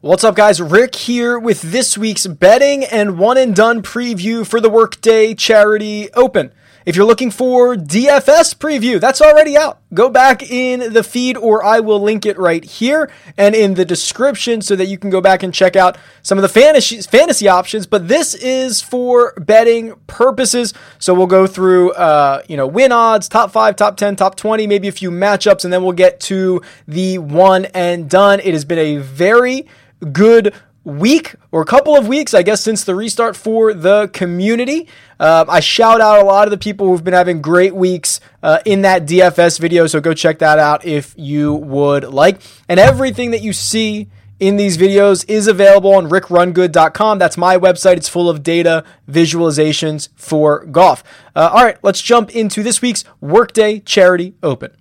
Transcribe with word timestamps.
What's 0.00 0.24
up, 0.24 0.34
guys? 0.34 0.60
Rick 0.60 0.96
here 0.96 1.38
with 1.38 1.62
this 1.62 1.96
week's 1.96 2.26
betting 2.26 2.84
and 2.84 3.18
one 3.18 3.38
and 3.38 3.54
done 3.54 3.82
preview 3.82 4.44
for 4.44 4.60
the 4.60 4.68
Workday 4.68 5.34
Charity 5.34 6.12
Open. 6.14 6.52
If 6.84 6.96
you're 6.96 7.06
looking 7.06 7.30
for 7.30 7.76
DFS 7.76 8.56
preview, 8.56 9.00
that's 9.00 9.20
already 9.20 9.56
out. 9.56 9.78
Go 9.94 10.08
back 10.08 10.42
in 10.42 10.92
the 10.92 11.02
feed 11.02 11.36
or 11.36 11.64
I 11.64 11.80
will 11.80 12.00
link 12.00 12.26
it 12.26 12.38
right 12.38 12.64
here 12.64 13.10
and 13.36 13.54
in 13.54 13.74
the 13.74 13.84
description 13.84 14.62
so 14.62 14.74
that 14.76 14.86
you 14.86 14.98
can 14.98 15.10
go 15.10 15.20
back 15.20 15.42
and 15.42 15.54
check 15.54 15.76
out 15.76 15.96
some 16.22 16.38
of 16.38 16.42
the 16.42 16.48
fantasy, 16.48 17.00
fantasy 17.02 17.46
options. 17.48 17.86
But 17.86 18.08
this 18.08 18.34
is 18.34 18.80
for 18.80 19.34
betting 19.34 19.94
purposes. 20.06 20.74
So 20.98 21.14
we'll 21.14 21.26
go 21.26 21.46
through, 21.46 21.92
uh, 21.92 22.42
you 22.48 22.56
know, 22.56 22.66
win 22.66 22.90
odds, 22.90 23.28
top 23.28 23.52
five, 23.52 23.76
top 23.76 23.96
10, 23.96 24.16
top 24.16 24.34
20, 24.36 24.66
maybe 24.66 24.88
a 24.88 24.92
few 24.92 25.10
matchups, 25.10 25.64
and 25.64 25.72
then 25.72 25.82
we'll 25.82 25.92
get 25.92 26.20
to 26.20 26.62
the 26.88 27.18
one 27.18 27.66
and 27.66 28.10
done. 28.10 28.40
It 28.40 28.54
has 28.54 28.64
been 28.64 28.78
a 28.78 28.96
very 28.96 29.66
good 30.12 30.52
week 30.84 31.34
or 31.50 31.62
a 31.62 31.64
couple 31.64 31.96
of 31.96 32.08
weeks, 32.08 32.34
I 32.34 32.42
guess, 32.42 32.60
since 32.60 32.84
the 32.84 32.94
restart 32.94 33.36
for 33.36 33.72
the 33.72 34.08
community. 34.08 34.88
Uh, 35.20 35.44
I 35.48 35.60
shout 35.60 36.00
out 36.00 36.20
a 36.20 36.24
lot 36.24 36.46
of 36.46 36.50
the 36.50 36.58
people 36.58 36.88
who've 36.88 37.04
been 37.04 37.14
having 37.14 37.40
great 37.40 37.74
weeks 37.74 38.20
uh, 38.42 38.58
in 38.64 38.82
that 38.82 39.06
DFS 39.06 39.58
video, 39.58 39.86
so 39.86 40.00
go 40.00 40.14
check 40.14 40.38
that 40.40 40.58
out 40.58 40.84
if 40.84 41.14
you 41.16 41.54
would 41.54 42.04
like. 42.04 42.40
And 42.68 42.80
everything 42.80 43.30
that 43.30 43.42
you 43.42 43.52
see 43.52 44.08
in 44.40 44.56
these 44.56 44.76
videos 44.76 45.24
is 45.28 45.46
available 45.46 45.94
on 45.94 46.08
rickrungood.com. 46.08 47.18
That's 47.18 47.36
my 47.36 47.56
website. 47.56 47.96
It's 47.96 48.08
full 48.08 48.28
of 48.28 48.42
data 48.42 48.82
visualizations 49.08 50.08
for 50.16 50.64
golf. 50.64 51.04
Uh, 51.36 51.50
all 51.52 51.64
right, 51.64 51.78
let's 51.82 52.02
jump 52.02 52.34
into 52.34 52.64
this 52.64 52.82
week's 52.82 53.04
Workday 53.20 53.78
Charity 53.78 54.34
Open. 54.42 54.76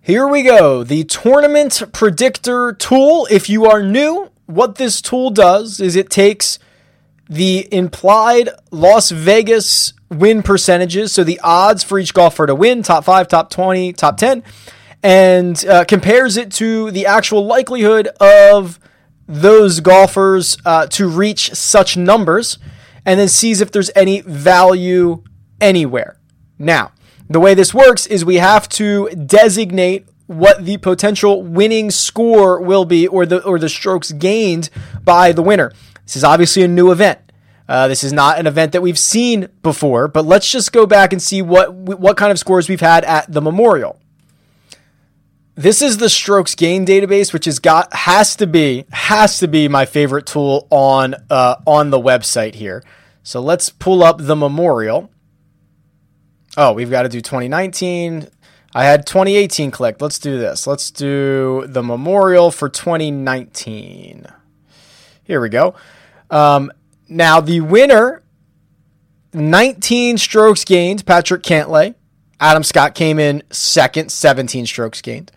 Here 0.00 0.28
we 0.28 0.44
go. 0.44 0.84
The 0.84 1.02
tournament 1.02 1.82
predictor 1.92 2.74
tool. 2.74 3.26
If 3.28 3.50
you 3.50 3.66
are 3.66 3.82
new, 3.82 4.30
what 4.46 4.76
this 4.76 5.00
tool 5.00 5.30
does 5.30 5.80
is 5.80 5.96
it 5.96 6.10
takes 6.10 6.58
the 7.28 7.68
implied 7.72 8.48
Las 8.70 9.10
Vegas 9.10 9.92
win 10.10 10.42
percentages, 10.42 11.12
so 11.12 11.24
the 11.24 11.40
odds 11.42 11.82
for 11.82 11.98
each 11.98 12.14
golfer 12.14 12.46
to 12.46 12.54
win, 12.54 12.82
top 12.82 13.04
five, 13.04 13.28
top 13.28 13.50
20, 13.50 13.92
top 13.92 14.16
10, 14.16 14.44
and 15.02 15.66
uh, 15.66 15.84
compares 15.84 16.36
it 16.36 16.52
to 16.52 16.90
the 16.92 17.06
actual 17.06 17.44
likelihood 17.44 18.08
of 18.20 18.78
those 19.26 19.80
golfers 19.80 20.56
uh, 20.64 20.86
to 20.86 21.08
reach 21.08 21.52
such 21.52 21.96
numbers, 21.96 22.58
and 23.04 23.18
then 23.18 23.28
sees 23.28 23.60
if 23.60 23.72
there's 23.72 23.90
any 23.96 24.20
value 24.20 25.22
anywhere. 25.60 26.20
Now, 26.58 26.92
the 27.28 27.40
way 27.40 27.54
this 27.54 27.74
works 27.74 28.06
is 28.06 28.24
we 28.24 28.36
have 28.36 28.68
to 28.70 29.08
designate 29.10 30.06
what 30.26 30.64
the 30.64 30.76
potential 30.78 31.42
winning 31.42 31.90
score 31.90 32.60
will 32.60 32.84
be 32.84 33.06
or 33.06 33.26
the 33.26 33.42
or 33.44 33.58
the 33.58 33.68
strokes 33.68 34.12
gained 34.12 34.70
by 35.04 35.32
the 35.32 35.42
winner. 35.42 35.72
This 36.04 36.16
is 36.16 36.24
obviously 36.24 36.62
a 36.62 36.68
new 36.68 36.90
event. 36.90 37.20
Uh, 37.68 37.88
this 37.88 38.04
is 38.04 38.12
not 38.12 38.38
an 38.38 38.46
event 38.46 38.72
that 38.72 38.82
we've 38.82 38.98
seen 38.98 39.48
before, 39.62 40.06
but 40.06 40.24
let's 40.24 40.50
just 40.50 40.72
go 40.72 40.86
back 40.86 41.12
and 41.12 41.20
see 41.20 41.42
what 41.42 41.74
what 41.74 42.16
kind 42.16 42.30
of 42.30 42.38
scores 42.38 42.68
we've 42.68 42.80
had 42.80 43.04
at 43.04 43.32
the 43.32 43.40
Memorial. 43.40 44.00
This 45.56 45.80
is 45.80 45.96
the 45.96 46.10
strokes 46.10 46.54
gain 46.54 46.84
database, 46.84 47.32
which 47.32 47.46
has 47.46 47.58
got 47.58 47.92
has 47.94 48.36
to 48.36 48.46
be 48.46 48.84
has 48.92 49.38
to 49.38 49.48
be 49.48 49.68
my 49.68 49.86
favorite 49.86 50.26
tool 50.26 50.66
on 50.70 51.14
uh, 51.30 51.56
on 51.66 51.90
the 51.90 51.98
website 51.98 52.54
here. 52.54 52.84
So 53.22 53.40
let's 53.40 53.70
pull 53.70 54.04
up 54.04 54.18
the 54.20 54.36
Memorial. 54.36 55.10
Oh, 56.56 56.72
we've 56.72 56.90
got 56.90 57.02
to 57.02 57.08
do 57.08 57.20
2019, 57.20 58.28
I 58.76 58.84
had 58.84 59.06
2018 59.06 59.70
clicked. 59.70 60.02
Let's 60.02 60.18
do 60.18 60.36
this. 60.36 60.66
Let's 60.66 60.90
do 60.90 61.64
the 61.66 61.82
memorial 61.82 62.50
for 62.50 62.68
2019. 62.68 64.26
Here 65.24 65.40
we 65.40 65.48
go. 65.48 65.74
Um, 66.30 66.70
now, 67.08 67.40
the 67.40 67.62
winner, 67.62 68.22
19 69.32 70.18
strokes 70.18 70.66
gained, 70.66 71.06
Patrick 71.06 71.42
Cantlay. 71.42 71.94
Adam 72.38 72.62
Scott 72.62 72.94
came 72.94 73.18
in 73.18 73.42
second, 73.48 74.12
17 74.12 74.66
strokes 74.66 75.00
gained. 75.00 75.32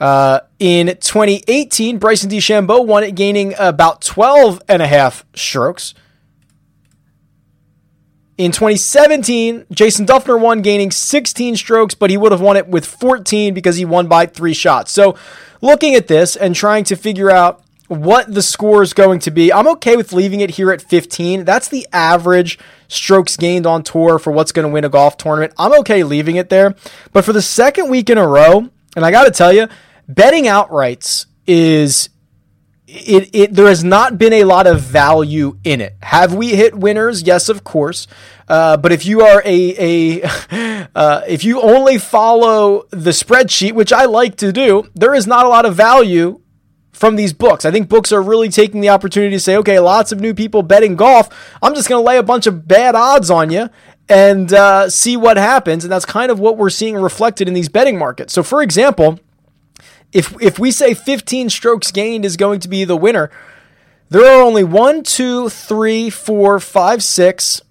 Uh, 0.00 0.40
in 0.58 0.88
2018, 0.88 1.98
Bryson 1.98 2.28
DeChambeau 2.28 2.84
won 2.84 3.04
it, 3.04 3.14
gaining 3.14 3.54
about 3.56 4.00
12 4.00 4.62
and 4.68 4.82
a 4.82 4.88
half 4.88 5.24
strokes. 5.36 5.94
In 8.40 8.52
2017, 8.52 9.66
Jason 9.70 10.06
Dufner 10.06 10.40
won, 10.40 10.62
gaining 10.62 10.90
16 10.90 11.56
strokes, 11.56 11.94
but 11.94 12.08
he 12.08 12.16
would 12.16 12.32
have 12.32 12.40
won 12.40 12.56
it 12.56 12.66
with 12.68 12.86
14 12.86 13.52
because 13.52 13.76
he 13.76 13.84
won 13.84 14.06
by 14.06 14.24
three 14.24 14.54
shots. 14.54 14.92
So, 14.92 15.14
looking 15.60 15.94
at 15.94 16.06
this 16.06 16.36
and 16.36 16.54
trying 16.54 16.84
to 16.84 16.96
figure 16.96 17.30
out 17.30 17.62
what 17.88 18.32
the 18.32 18.40
score 18.40 18.82
is 18.82 18.94
going 18.94 19.18
to 19.20 19.30
be, 19.30 19.52
I'm 19.52 19.68
okay 19.68 19.94
with 19.94 20.14
leaving 20.14 20.40
it 20.40 20.52
here 20.52 20.72
at 20.72 20.80
15. 20.80 21.44
That's 21.44 21.68
the 21.68 21.86
average 21.92 22.58
strokes 22.88 23.36
gained 23.36 23.66
on 23.66 23.82
tour 23.82 24.18
for 24.18 24.32
what's 24.32 24.52
going 24.52 24.66
to 24.66 24.72
win 24.72 24.86
a 24.86 24.88
golf 24.88 25.18
tournament. 25.18 25.52
I'm 25.58 25.78
okay 25.80 26.02
leaving 26.02 26.36
it 26.36 26.48
there. 26.48 26.74
But 27.12 27.26
for 27.26 27.34
the 27.34 27.42
second 27.42 27.90
week 27.90 28.08
in 28.08 28.16
a 28.16 28.26
row, 28.26 28.70
and 28.96 29.04
I 29.04 29.10
got 29.10 29.24
to 29.24 29.32
tell 29.32 29.52
you, 29.52 29.68
betting 30.08 30.44
outrights 30.44 31.26
is 31.46 32.08
it, 32.92 33.30
it 33.32 33.54
there 33.54 33.68
has 33.68 33.84
not 33.84 34.18
been 34.18 34.32
a 34.32 34.44
lot 34.44 34.66
of 34.66 34.80
value 34.80 35.58
in 35.62 35.80
it. 35.80 35.94
Have 36.02 36.34
we 36.34 36.56
hit 36.56 36.74
winners? 36.74 37.22
Yes, 37.22 37.48
of 37.48 37.62
course. 37.62 38.08
Uh, 38.48 38.76
but 38.76 38.90
if 38.90 39.06
you 39.06 39.20
are 39.20 39.42
a 39.44 40.20
a 40.20 40.88
uh, 40.94 41.22
if 41.28 41.44
you 41.44 41.60
only 41.60 41.98
follow 41.98 42.86
the 42.90 43.10
spreadsheet, 43.10 43.72
which 43.72 43.92
I 43.92 44.06
like 44.06 44.36
to 44.36 44.52
do, 44.52 44.88
there 44.94 45.14
is 45.14 45.26
not 45.26 45.46
a 45.46 45.48
lot 45.48 45.66
of 45.66 45.76
value 45.76 46.40
from 46.90 47.16
these 47.16 47.32
books. 47.32 47.64
I 47.64 47.70
think 47.70 47.88
books 47.88 48.12
are 48.12 48.20
really 48.20 48.48
taking 48.48 48.80
the 48.80 48.88
opportunity 48.90 49.36
to 49.36 49.40
say, 49.40 49.56
okay, 49.58 49.78
lots 49.78 50.10
of 50.10 50.20
new 50.20 50.34
people 50.34 50.62
betting 50.62 50.96
golf. 50.96 51.28
I'm 51.62 51.74
just 51.74 51.88
going 51.88 52.02
to 52.02 52.06
lay 52.06 52.18
a 52.18 52.22
bunch 52.22 52.46
of 52.46 52.66
bad 52.66 52.94
odds 52.94 53.30
on 53.30 53.50
you 53.50 53.70
and 54.08 54.52
uh, 54.52 54.90
see 54.90 55.16
what 55.16 55.36
happens. 55.36 55.84
And 55.84 55.92
that's 55.92 56.04
kind 56.04 56.30
of 56.30 56.40
what 56.40 56.58
we're 56.58 56.68
seeing 56.68 56.96
reflected 56.96 57.48
in 57.48 57.54
these 57.54 57.70
betting 57.70 57.96
markets. 57.96 58.34
So, 58.34 58.42
for 58.42 58.60
example 58.60 59.18
if 60.12 60.34
if 60.40 60.58
we 60.58 60.70
say 60.70 60.94
15 60.94 61.50
strokes 61.50 61.90
gained 61.90 62.24
is 62.24 62.36
going 62.36 62.60
to 62.60 62.68
be 62.68 62.84
the 62.84 62.96
winner, 62.96 63.30
there 64.08 64.24
are 64.24 64.42
only 64.42 64.64
one, 64.64 65.02
two, 65.02 65.48
three, 65.48 66.10
four, 66.10 66.58
five, 66.58 67.02
six, 67.02 67.62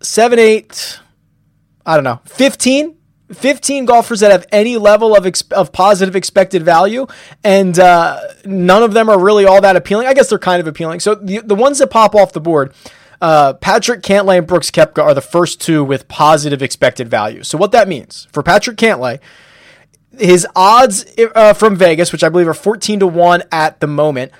seven, 0.00 0.38
I 0.38 1.94
don't 1.94 2.04
know, 2.04 2.20
15 2.26 2.96
15 3.34 3.86
golfers 3.86 4.20
that 4.20 4.30
have 4.30 4.46
any 4.52 4.76
level 4.76 5.16
of, 5.16 5.26
ex- 5.26 5.42
of 5.52 5.72
positive 5.72 6.14
expected 6.14 6.62
value, 6.62 7.06
and 7.42 7.78
uh, 7.78 8.20
none 8.44 8.82
of 8.82 8.92
them 8.92 9.08
are 9.08 9.18
really 9.18 9.46
all 9.46 9.60
that 9.60 9.76
appealing. 9.76 10.06
I 10.06 10.14
guess 10.14 10.28
they're 10.28 10.38
kind 10.38 10.60
of 10.60 10.66
appealing. 10.66 11.00
So 11.00 11.14
the, 11.14 11.38
the 11.38 11.54
ones 11.54 11.78
that 11.78 11.88
pop 11.88 12.14
off 12.14 12.32
the 12.32 12.40
board, 12.40 12.74
uh, 13.20 13.54
Patrick 13.54 14.02
Cantlay 14.02 14.38
and 14.38 14.46
Brooks 14.46 14.70
Koepka 14.70 15.02
are 15.02 15.14
the 15.14 15.20
first 15.20 15.60
two 15.60 15.84
with 15.84 16.08
positive 16.08 16.62
expected 16.62 17.08
value. 17.08 17.42
So 17.42 17.56
what 17.56 17.72
that 17.72 17.88
means 17.88 18.28
for 18.32 18.42
Patrick 18.42 18.76
Cantlay 18.76 19.20
his 20.18 20.46
odds 20.54 21.06
uh, 21.34 21.54
from 21.54 21.76
Vegas, 21.76 22.12
which 22.12 22.24
I 22.24 22.28
believe 22.28 22.48
are 22.48 22.54
14 22.54 23.00
to 23.00 23.06
1 23.06 23.42
at 23.50 23.80
the 23.80 23.86
moment, 23.86 24.32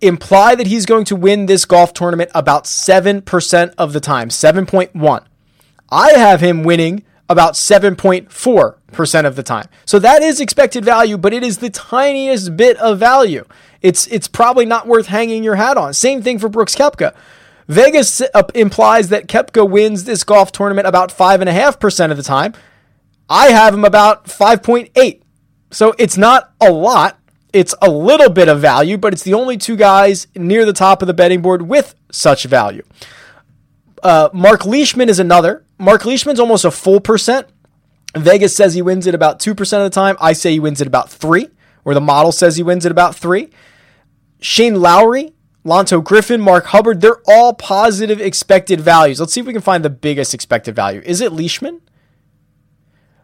imply 0.00 0.54
that 0.54 0.66
he's 0.66 0.86
going 0.86 1.04
to 1.06 1.16
win 1.16 1.46
this 1.46 1.64
golf 1.64 1.92
tournament 1.92 2.30
about 2.34 2.64
7% 2.64 3.74
of 3.76 3.92
the 3.92 4.00
time, 4.00 4.28
7.1. 4.28 5.24
I 5.90 6.12
have 6.12 6.40
him 6.40 6.62
winning 6.62 7.04
about 7.28 7.54
7.4% 7.54 9.24
of 9.24 9.36
the 9.36 9.42
time. 9.42 9.68
So 9.86 9.98
that 10.00 10.22
is 10.22 10.40
expected 10.40 10.84
value, 10.84 11.16
but 11.16 11.32
it 11.32 11.44
is 11.44 11.58
the 11.58 11.70
tiniest 11.70 12.56
bit 12.56 12.76
of 12.78 12.98
value. 12.98 13.44
It's 13.82 14.06
it's 14.08 14.28
probably 14.28 14.66
not 14.66 14.86
worth 14.86 15.06
hanging 15.06 15.42
your 15.42 15.54
hat 15.54 15.76
on. 15.76 15.94
Same 15.94 16.22
thing 16.22 16.38
for 16.38 16.48
Brooks 16.48 16.74
Koepka. 16.74 17.14
Vegas 17.68 18.20
uh, 18.20 18.42
implies 18.54 19.10
that 19.10 19.28
Koepka 19.28 19.68
wins 19.68 20.04
this 20.04 20.24
golf 20.24 20.50
tournament 20.50 20.88
about 20.88 21.10
5.5% 21.16 22.10
of 22.10 22.16
the 22.16 22.22
time. 22.22 22.52
I 23.28 23.50
have 23.52 23.72
him 23.72 23.84
about 23.84 24.26
5.8. 24.26 25.22
So 25.70 25.94
it's 25.98 26.16
not 26.16 26.52
a 26.60 26.70
lot. 26.70 27.18
It's 27.52 27.74
a 27.82 27.90
little 27.90 28.30
bit 28.30 28.48
of 28.48 28.60
value, 28.60 28.96
but 28.96 29.12
it's 29.12 29.22
the 29.22 29.34
only 29.34 29.56
two 29.56 29.76
guys 29.76 30.26
near 30.36 30.64
the 30.64 30.72
top 30.72 31.02
of 31.02 31.06
the 31.06 31.14
betting 31.14 31.42
board 31.42 31.62
with 31.62 31.94
such 32.10 32.44
value. 32.44 32.84
Uh, 34.02 34.30
Mark 34.32 34.64
Leishman 34.64 35.08
is 35.08 35.18
another. 35.18 35.64
Mark 35.78 36.04
Leishman's 36.04 36.40
almost 36.40 36.64
a 36.64 36.70
full 36.70 37.00
percent. 37.00 37.48
Vegas 38.16 38.54
says 38.56 38.74
he 38.74 38.82
wins 38.82 39.06
it 39.06 39.14
about 39.14 39.38
2% 39.38 39.50
of 39.60 39.84
the 39.84 39.90
time. 39.90 40.16
I 40.20 40.32
say 40.32 40.52
he 40.52 40.60
wins 40.60 40.80
it 40.80 40.86
about 40.86 41.10
3 41.10 41.48
or 41.84 41.94
the 41.94 42.00
model 42.00 42.32
says 42.32 42.56
he 42.56 42.62
wins 42.62 42.84
it 42.84 42.92
about 42.92 43.14
3. 43.14 43.48
Shane 44.40 44.80
Lowry, 44.80 45.32
Lanto 45.64 46.02
Griffin, 46.02 46.40
Mark 46.40 46.66
Hubbard, 46.66 47.00
they're 47.00 47.20
all 47.26 47.54
positive 47.54 48.20
expected 48.20 48.80
values. 48.80 49.20
Let's 49.20 49.32
see 49.32 49.40
if 49.40 49.46
we 49.46 49.52
can 49.52 49.62
find 49.62 49.84
the 49.84 49.90
biggest 49.90 50.34
expected 50.34 50.74
value. 50.74 51.02
Is 51.04 51.20
it 51.20 51.32
Leishman? 51.32 51.80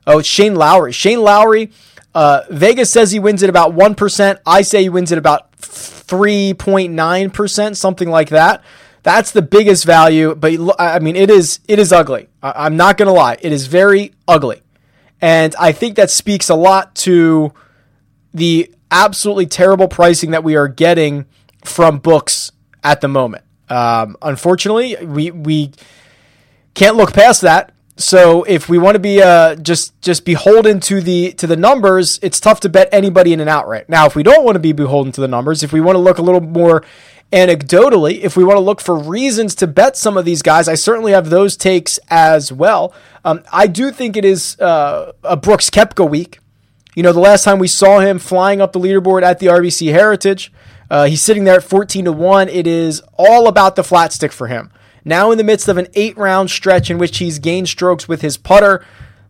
Oh, 0.07 0.19
it's 0.19 0.29
Shane 0.29 0.55
Lowry. 0.55 0.93
Shane 0.93 1.21
Lowry, 1.21 1.73
uh, 2.17 2.43
Vegas 2.49 2.91
says 2.91 3.13
he 3.13 3.19
wins 3.19 3.43
at 3.43 3.51
about 3.51 3.75
1%. 3.75 4.39
I 4.47 4.63
say 4.63 4.81
he 4.81 4.89
wins 4.89 5.13
at 5.13 5.19
about 5.19 5.53
3.9%, 5.61 7.77
something 7.77 8.09
like 8.09 8.31
that. 8.31 8.65
That's 9.03 9.33
the 9.33 9.43
biggest 9.43 9.85
value. 9.85 10.35
But 10.35 10.55
I 10.81 10.99
mean, 10.99 11.15
it 11.15 11.29
is 11.29 11.61
it 11.69 11.79
is 11.79 11.93
ugly. 11.93 12.31
I'm 12.43 12.79
not 12.79 12.97
gonna 12.97 13.13
lie. 13.13 13.37
It 13.41 13.53
is 13.53 13.67
very 13.67 14.15
ugly, 14.27 14.63
and 15.21 15.55
I 15.61 15.73
think 15.73 15.97
that 15.97 16.11
speaks 16.11 16.49
a 16.49 16.55
lot 16.57 16.95
to 16.97 17.53
the 18.33 18.73
absolutely 18.91 19.45
terrible 19.47 19.87
pricing 19.87 20.33
that 20.33 20.43
we 20.43 20.57
are 20.57 20.67
getting 20.69 21.27
from 21.65 21.99
books 21.99 22.51
at 22.83 23.03
the 23.03 23.09
moment. 23.09 23.45
Um, 23.69 24.17
unfortunately, 24.23 24.97
we 25.05 25.31
we 25.31 25.73
can't 26.75 26.97
look 26.97 27.13
past 27.13 27.43
that. 27.43 27.75
So 27.97 28.43
if 28.45 28.69
we 28.69 28.77
want 28.77 28.95
to 28.95 28.99
be 28.99 29.23
uh, 29.23 29.55
just 29.57 30.01
just 30.03 30.27
beholden 30.27 30.81
to 30.81 31.01
the 31.01 31.33
to 31.33 31.47
the 31.47 31.57
numbers, 31.57 32.19
it's 32.23 32.39
tough 32.39 32.61
to 32.61 32.69
bet 32.69 32.91
anybody 32.93 33.33
in 33.33 33.41
and 33.41 33.49
out 33.49 33.67
right 33.67 33.89
now. 33.89 34.05
If 34.07 34.15
we 34.15 34.23
don't 34.23 34.45
want 34.45 34.57
to 34.57 34.61
be 34.61 34.73
beholden 34.73 35.13
to 35.13 35.21
the 35.23 35.29
numbers, 35.29 35.63
if 35.63 35.73
we 35.73 35.81
want 35.81 35.97
to 35.97 36.01
look 36.01 36.19
a 36.19 36.23
little 36.23 36.43
more 36.43 36.85
anecdotally, 37.33 38.21
if 38.21 38.37
we 38.37 38.45
want 38.45 38.57
to 38.57 38.61
look 38.61 38.83
for 38.83 38.97
reasons 38.97 39.55
to 39.57 39.67
bet 39.67 39.97
some 39.97 40.19
of 40.19 40.27
these 40.27 40.43
guys, 40.43 40.69
I 40.69 40.75
certainly 40.75 41.13
have 41.13 41.31
those 41.31 41.57
takes 41.57 41.99
as 42.09 42.53
well. 42.53 42.93
Um, 43.25 43.43
I 43.51 43.67
do 43.67 43.91
think 43.91 44.17
it 44.17 44.27
is 44.27 44.61
uh, 44.61 45.13
a 45.25 45.37
Brooks 45.37 45.71
Koepka 45.71 46.09
week. 46.09 46.39
You 46.95 47.03
know, 47.03 47.13
the 47.13 47.21
last 47.21 47.45
time 47.45 47.59
we 47.59 47.69
saw 47.69 48.01
him 48.01 48.19
flying 48.19 48.61
up 48.61 48.73
the 48.73 48.79
leaderboard 48.79 49.23
at 49.23 49.39
the 49.39 49.47
RBC 49.47 49.93
Heritage, 49.93 50.53
uh, 50.91 51.07
he's 51.07 51.23
sitting 51.23 51.45
there 51.45 51.57
at 51.57 51.65
14 51.65 52.05
to 52.05 52.13
1. 52.13 52.49
It 52.49 52.67
is 52.67 53.03
all 53.19 53.49
about 53.49 53.77
the 53.77 53.85
flat 53.85 54.13
stick 54.13 54.33
for 54.33 54.47
him. 54.47 54.71
Now, 55.09 55.31
in 55.31 55.39
the 55.39 55.45
midst 55.45 55.69
of 55.69 55.79
an 55.79 55.87
eight 55.95 56.19
round 56.19 56.51
stretch 56.51 56.91
in 56.91 56.99
which 56.99 57.19
he's 57.19 57.39
gained 57.39 57.69
strokes 57.69 58.09
with 58.09 58.23
his 58.23 58.37
putter, 58.37 58.85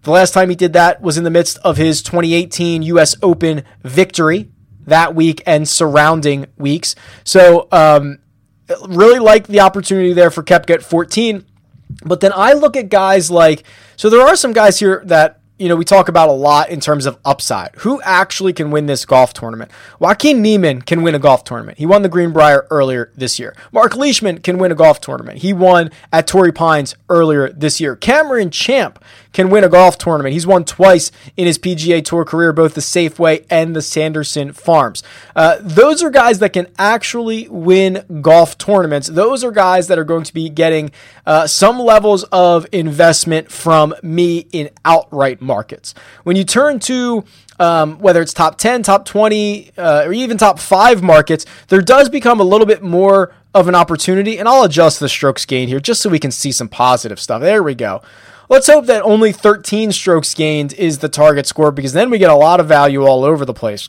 the 0.05 0.11
last 0.11 0.33
time 0.33 0.49
he 0.49 0.57
did 0.57 0.73
that 0.73 1.03
was 1.03 1.19
in 1.19 1.25
the 1.25 1.31
midst 1.31 1.59
of 1.59 1.77
his 1.77 2.03
2018 2.03 2.81
US 2.83 3.15
Open 3.23 3.63
victory 3.85 4.49
that 4.87 5.15
week 5.15 5.43
and 5.45 5.69
surrounding 5.69 6.47
weeks. 6.57 6.95
So, 7.25 7.69
um, 7.73 8.21
really 8.89 9.19
like 9.19 9.49
the 9.49 9.61
opportunity 9.61 10.15
there 10.15 10.31
for 10.31 10.43
Koepka 10.43 10.71
at 10.71 10.83
14. 10.83 11.45
But 12.03 12.21
then 12.21 12.33
I 12.35 12.55
look 12.55 12.75
at 12.75 12.89
guys 12.89 13.31
like, 13.31 13.63
so 13.97 14.09
there 14.09 14.23
are 14.23 14.35
some 14.35 14.55
guys 14.55 14.79
here 14.79 15.03
that 15.05 15.41
you 15.59 15.69
know, 15.69 15.77
we 15.77 15.85
talk 15.85 16.09
about 16.09 16.29
a 16.29 16.33
lot 16.33 16.69
in 16.69 16.81
terms 16.81 17.07
of 17.07 17.19
upside. 17.25 17.75
Who 17.77 18.01
actually 18.03 18.53
can 18.53 18.71
win 18.71 18.87
this 18.87 19.07
golf 19.07 19.33
tournament? 19.33 19.71
Joaquin 19.99 20.43
Niemann 20.43 20.83
can 20.83 21.03
win 21.03 21.15
a 21.15 21.19
golf 21.19 21.45
tournament. 21.45 21.79
He 21.79 21.87
won 21.87 22.03
the 22.03 22.11
Greenbrier 22.11 22.67
earlier 22.71 23.11
this 23.17 23.39
year. 23.39 23.57
Mark 23.73 23.97
Leishman 23.97 24.39
can 24.39 24.59
win 24.59 24.71
a 24.71 24.75
golf 24.75 25.01
tournament. 25.01 25.39
He 25.39 25.55
won 25.55 25.91
at 26.13 26.27
Torrey 26.27 26.53
Pines 26.53 26.95
earlier 27.09 27.49
this 27.51 27.81
year. 27.81 27.97
Cameron 27.97 28.51
Champ 28.51 29.03
can 29.33 29.51
win 29.51 29.65
a 29.65 29.69
golf 29.69 29.97
tournament. 29.99 30.33
He's 30.33 30.47
won 30.47 30.65
twice 30.65 31.11
in 31.37 31.47
his 31.47 31.59
PGA 31.59 32.05
Tour 32.05 32.25
career, 32.25 32.53
both 32.53 32.75
the 32.75 32.81
Safeway 32.81 33.45
and 33.51 33.77
the 33.77 33.83
Sanderson 33.83 34.53
Farms. 34.53 35.03
Uh, 35.35 35.57
those 35.61 36.03
are 36.03 36.11
guys 36.11 36.39
that 36.39 36.53
can 36.53 36.67
actually 36.79 37.49
win 37.49 38.05
golf 38.23 38.59
tournaments. 38.59 39.09
Those 39.09 39.45
are 39.45 39.51
guys 39.51 39.89
that 39.89 39.99
are 39.99 40.05
going 40.05 40.25
to 40.25 40.35
be 40.35 40.49
getting 40.49 40.91
uh, 41.27 41.47
some 41.47 41.79
levels 41.79 42.25
of 42.25 42.67
investment 42.73 43.51
from 43.51 43.95
me 44.03 44.47
in 44.53 44.71
outright 44.85 45.43
markets. 45.47 45.95
When 46.25 46.37
you 46.37 46.45
turn 46.45 46.81
to 46.81 47.25
um, 47.59 47.99
whether 47.99 48.21
it's 48.21 48.35
top 48.35 48.59
10, 48.59 48.83
top 48.83 49.05
20, 49.05 49.73
uh, 49.79 50.05
or 50.07 50.13
even 50.13 50.37
top 50.37 50.59
five 50.59 51.03
markets, 51.03 51.47
there 51.69 51.81
does 51.81 52.09
become 52.09 52.41
a 52.41 52.45
little 52.45 52.67
bit 52.67 52.83
more 52.83 53.35
of 53.55 53.69
an 53.69 53.75
opportunity. 53.75 54.39
And 54.39 54.49
I'll 54.49 54.65
adjust 54.65 55.01
the 55.01 55.09
strokes 55.09 55.45
gained 55.47 55.71
here 55.71 55.81
just 55.81 56.03
so 56.03 56.11
we 56.11 56.19
can 56.19 56.31
see 56.31 56.53
some 56.53 56.69
positive 56.69 57.19
stuff. 57.19 57.41
There 57.41 57.63
we 57.63 57.75
go. 57.75 58.03
Let's 58.49 58.69
hope 58.69 58.87
that 58.87 59.03
only 59.03 59.33
13 59.33 59.91
strokes 59.93 60.35
gained 60.35 60.73
is 60.75 60.99
the 60.99 61.09
target 61.09 61.47
score 61.47 61.73
because 61.73 61.93
then 61.93 62.11
we 62.11 62.19
get 62.19 62.31
a 62.31 62.37
lot 62.37 62.61
of 62.61 62.69
value 62.69 63.05
all 63.05 63.25
over 63.25 63.45
the 63.45 63.55
place. 63.55 63.89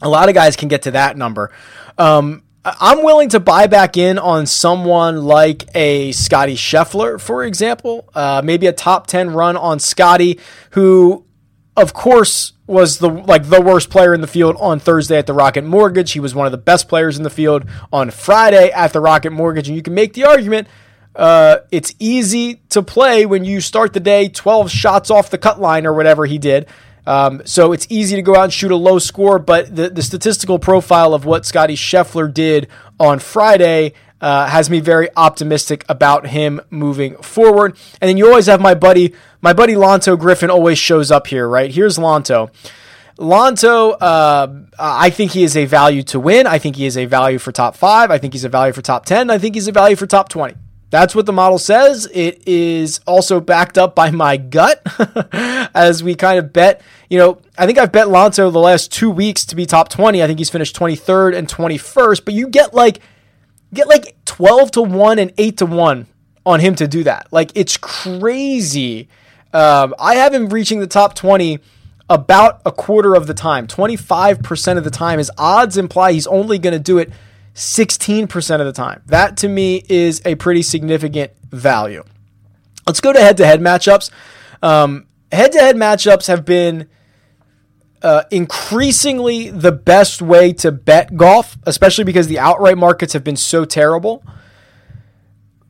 A 0.00 0.08
lot 0.08 0.28
of 0.28 0.34
guys 0.34 0.56
can 0.56 0.68
get 0.68 0.82
to 0.82 0.90
that 0.92 1.16
number. 1.16 1.50
Um, 1.98 2.42
I'm 2.64 3.02
willing 3.02 3.28
to 3.30 3.40
buy 3.40 3.66
back 3.66 3.96
in 3.96 4.18
on 4.18 4.46
someone 4.46 5.24
like 5.24 5.64
a 5.74 6.12
Scottie 6.12 6.56
Scheffler, 6.56 7.20
for 7.20 7.44
example. 7.44 8.08
Uh, 8.14 8.40
maybe 8.44 8.66
a 8.66 8.72
top 8.72 9.06
10 9.06 9.30
run 9.30 9.56
on 9.56 9.78
Scottie, 9.78 10.40
who, 10.70 11.26
of 11.76 11.92
course, 11.92 12.52
was 12.66 12.98
the 12.98 13.08
like 13.08 13.50
the 13.50 13.60
worst 13.60 13.90
player 13.90 14.14
in 14.14 14.22
the 14.22 14.26
field 14.26 14.56
on 14.58 14.80
Thursday 14.80 15.18
at 15.18 15.26
the 15.26 15.34
Rocket 15.34 15.64
Mortgage. 15.64 16.12
He 16.12 16.20
was 16.20 16.34
one 16.34 16.46
of 16.46 16.52
the 16.52 16.58
best 16.58 16.88
players 16.88 17.18
in 17.18 17.22
the 17.22 17.30
field 17.30 17.66
on 17.92 18.10
Friday 18.10 18.70
at 18.70 18.94
the 18.94 19.00
Rocket 19.00 19.30
Mortgage, 19.30 19.68
and 19.68 19.76
you 19.76 19.82
can 19.82 19.94
make 19.94 20.14
the 20.14 20.24
argument 20.24 20.66
uh, 21.16 21.58
it's 21.70 21.94
easy 21.98 22.56
to 22.70 22.82
play 22.82 23.24
when 23.24 23.44
you 23.44 23.60
start 23.60 23.92
the 23.92 24.00
day 24.00 24.28
12 24.28 24.70
shots 24.70 25.10
off 25.10 25.30
the 25.30 25.38
cut 25.38 25.60
line 25.60 25.86
or 25.86 25.92
whatever 25.92 26.26
he 26.26 26.38
did. 26.38 26.66
Um, 27.06 27.42
so 27.44 27.72
it's 27.72 27.86
easy 27.90 28.16
to 28.16 28.22
go 28.22 28.34
out 28.34 28.44
and 28.44 28.52
shoot 28.52 28.70
a 28.70 28.76
low 28.76 28.98
score, 28.98 29.38
but 29.38 29.74
the, 29.74 29.90
the 29.90 30.02
statistical 30.02 30.58
profile 30.58 31.14
of 31.14 31.24
what 31.24 31.44
Scottie 31.44 31.76
Scheffler 31.76 32.32
did 32.32 32.68
on 32.98 33.18
Friday 33.18 33.92
uh, 34.20 34.46
has 34.46 34.70
me 34.70 34.80
very 34.80 35.08
optimistic 35.16 35.84
about 35.88 36.28
him 36.28 36.60
moving 36.70 37.16
forward. 37.16 37.76
And 38.00 38.08
then 38.08 38.16
you 38.16 38.26
always 38.26 38.46
have 38.46 38.60
my 38.60 38.74
buddy, 38.74 39.14
my 39.42 39.52
buddy 39.52 39.74
Lanto 39.74 40.18
Griffin 40.18 40.50
always 40.50 40.78
shows 40.78 41.10
up 41.10 41.26
here, 41.26 41.46
right? 41.46 41.70
Here's 41.70 41.98
Lanto. 41.98 42.50
Lanto, 43.18 43.96
uh, 44.00 44.48
I 44.78 45.10
think 45.10 45.32
he 45.32 45.44
is 45.44 45.56
a 45.56 45.66
value 45.66 46.02
to 46.04 46.18
win. 46.18 46.46
I 46.46 46.58
think 46.58 46.76
he 46.76 46.86
is 46.86 46.96
a 46.96 47.04
value 47.04 47.38
for 47.38 47.52
top 47.52 47.76
five. 47.76 48.10
I 48.10 48.18
think 48.18 48.32
he's 48.32 48.44
a 48.44 48.48
value 48.48 48.72
for 48.72 48.82
top 48.82 49.04
10. 49.04 49.30
I 49.30 49.38
think 49.38 49.54
he's 49.54 49.68
a 49.68 49.72
value 49.72 49.94
for 49.94 50.06
top 50.06 50.28
20. 50.30 50.54
That's 50.94 51.12
what 51.12 51.26
the 51.26 51.32
model 51.32 51.58
says. 51.58 52.08
It 52.14 52.46
is 52.46 53.00
also 53.04 53.40
backed 53.40 53.78
up 53.78 53.96
by 53.96 54.12
my 54.12 54.36
gut 54.36 54.80
as 55.74 56.04
we 56.04 56.14
kind 56.14 56.38
of 56.38 56.52
bet. 56.52 56.82
You 57.10 57.18
know, 57.18 57.38
I 57.58 57.66
think 57.66 57.78
I've 57.78 57.90
bet 57.90 58.06
Lanto 58.06 58.52
the 58.52 58.60
last 58.60 58.92
two 58.92 59.10
weeks 59.10 59.44
to 59.46 59.56
be 59.56 59.66
top 59.66 59.88
20. 59.88 60.22
I 60.22 60.28
think 60.28 60.38
he's 60.38 60.50
finished 60.50 60.76
23rd 60.76 61.34
and 61.34 61.48
21st, 61.48 62.24
but 62.24 62.32
you 62.32 62.46
get 62.46 62.74
like 62.74 63.00
get 63.72 63.88
like 63.88 64.14
12 64.24 64.70
to 64.70 64.82
1 64.82 65.18
and 65.18 65.32
8 65.36 65.56
to 65.56 65.66
1 65.66 66.06
on 66.46 66.60
him 66.60 66.76
to 66.76 66.86
do 66.86 67.02
that. 67.02 67.26
Like 67.32 67.50
it's 67.56 67.76
crazy. 67.76 69.08
Um, 69.52 69.96
I 69.98 70.14
have 70.14 70.32
him 70.32 70.48
reaching 70.48 70.78
the 70.78 70.86
top 70.86 71.16
20 71.16 71.58
about 72.08 72.62
a 72.64 72.70
quarter 72.70 73.16
of 73.16 73.26
the 73.26 73.34
time. 73.34 73.66
25% 73.66 74.78
of 74.78 74.84
the 74.84 74.90
time. 74.90 75.18
His 75.18 75.32
odds 75.36 75.76
imply 75.76 76.12
he's 76.12 76.28
only 76.28 76.60
going 76.60 76.72
to 76.72 76.78
do 76.78 76.98
it 76.98 77.10
16% 77.54 78.60
of 78.60 78.66
the 78.66 78.72
time. 78.72 79.02
That 79.06 79.36
to 79.38 79.48
me 79.48 79.84
is 79.88 80.22
a 80.24 80.34
pretty 80.34 80.62
significant 80.62 81.32
value. 81.50 82.04
Let's 82.86 83.00
go 83.00 83.12
to 83.12 83.20
head 83.20 83.36
to 83.38 83.46
head 83.46 83.60
matchups. 83.60 84.10
Head 85.32 85.52
to 85.52 85.58
head 85.58 85.76
matchups 85.76 86.28
have 86.28 86.44
been 86.44 86.88
uh, 88.02 88.24
increasingly 88.30 89.50
the 89.50 89.72
best 89.72 90.22
way 90.22 90.52
to 90.52 90.70
bet 90.70 91.16
golf, 91.16 91.56
especially 91.64 92.04
because 92.04 92.28
the 92.28 92.38
outright 92.38 92.78
markets 92.78 93.14
have 93.14 93.24
been 93.24 93.36
so 93.36 93.64
terrible. 93.64 94.22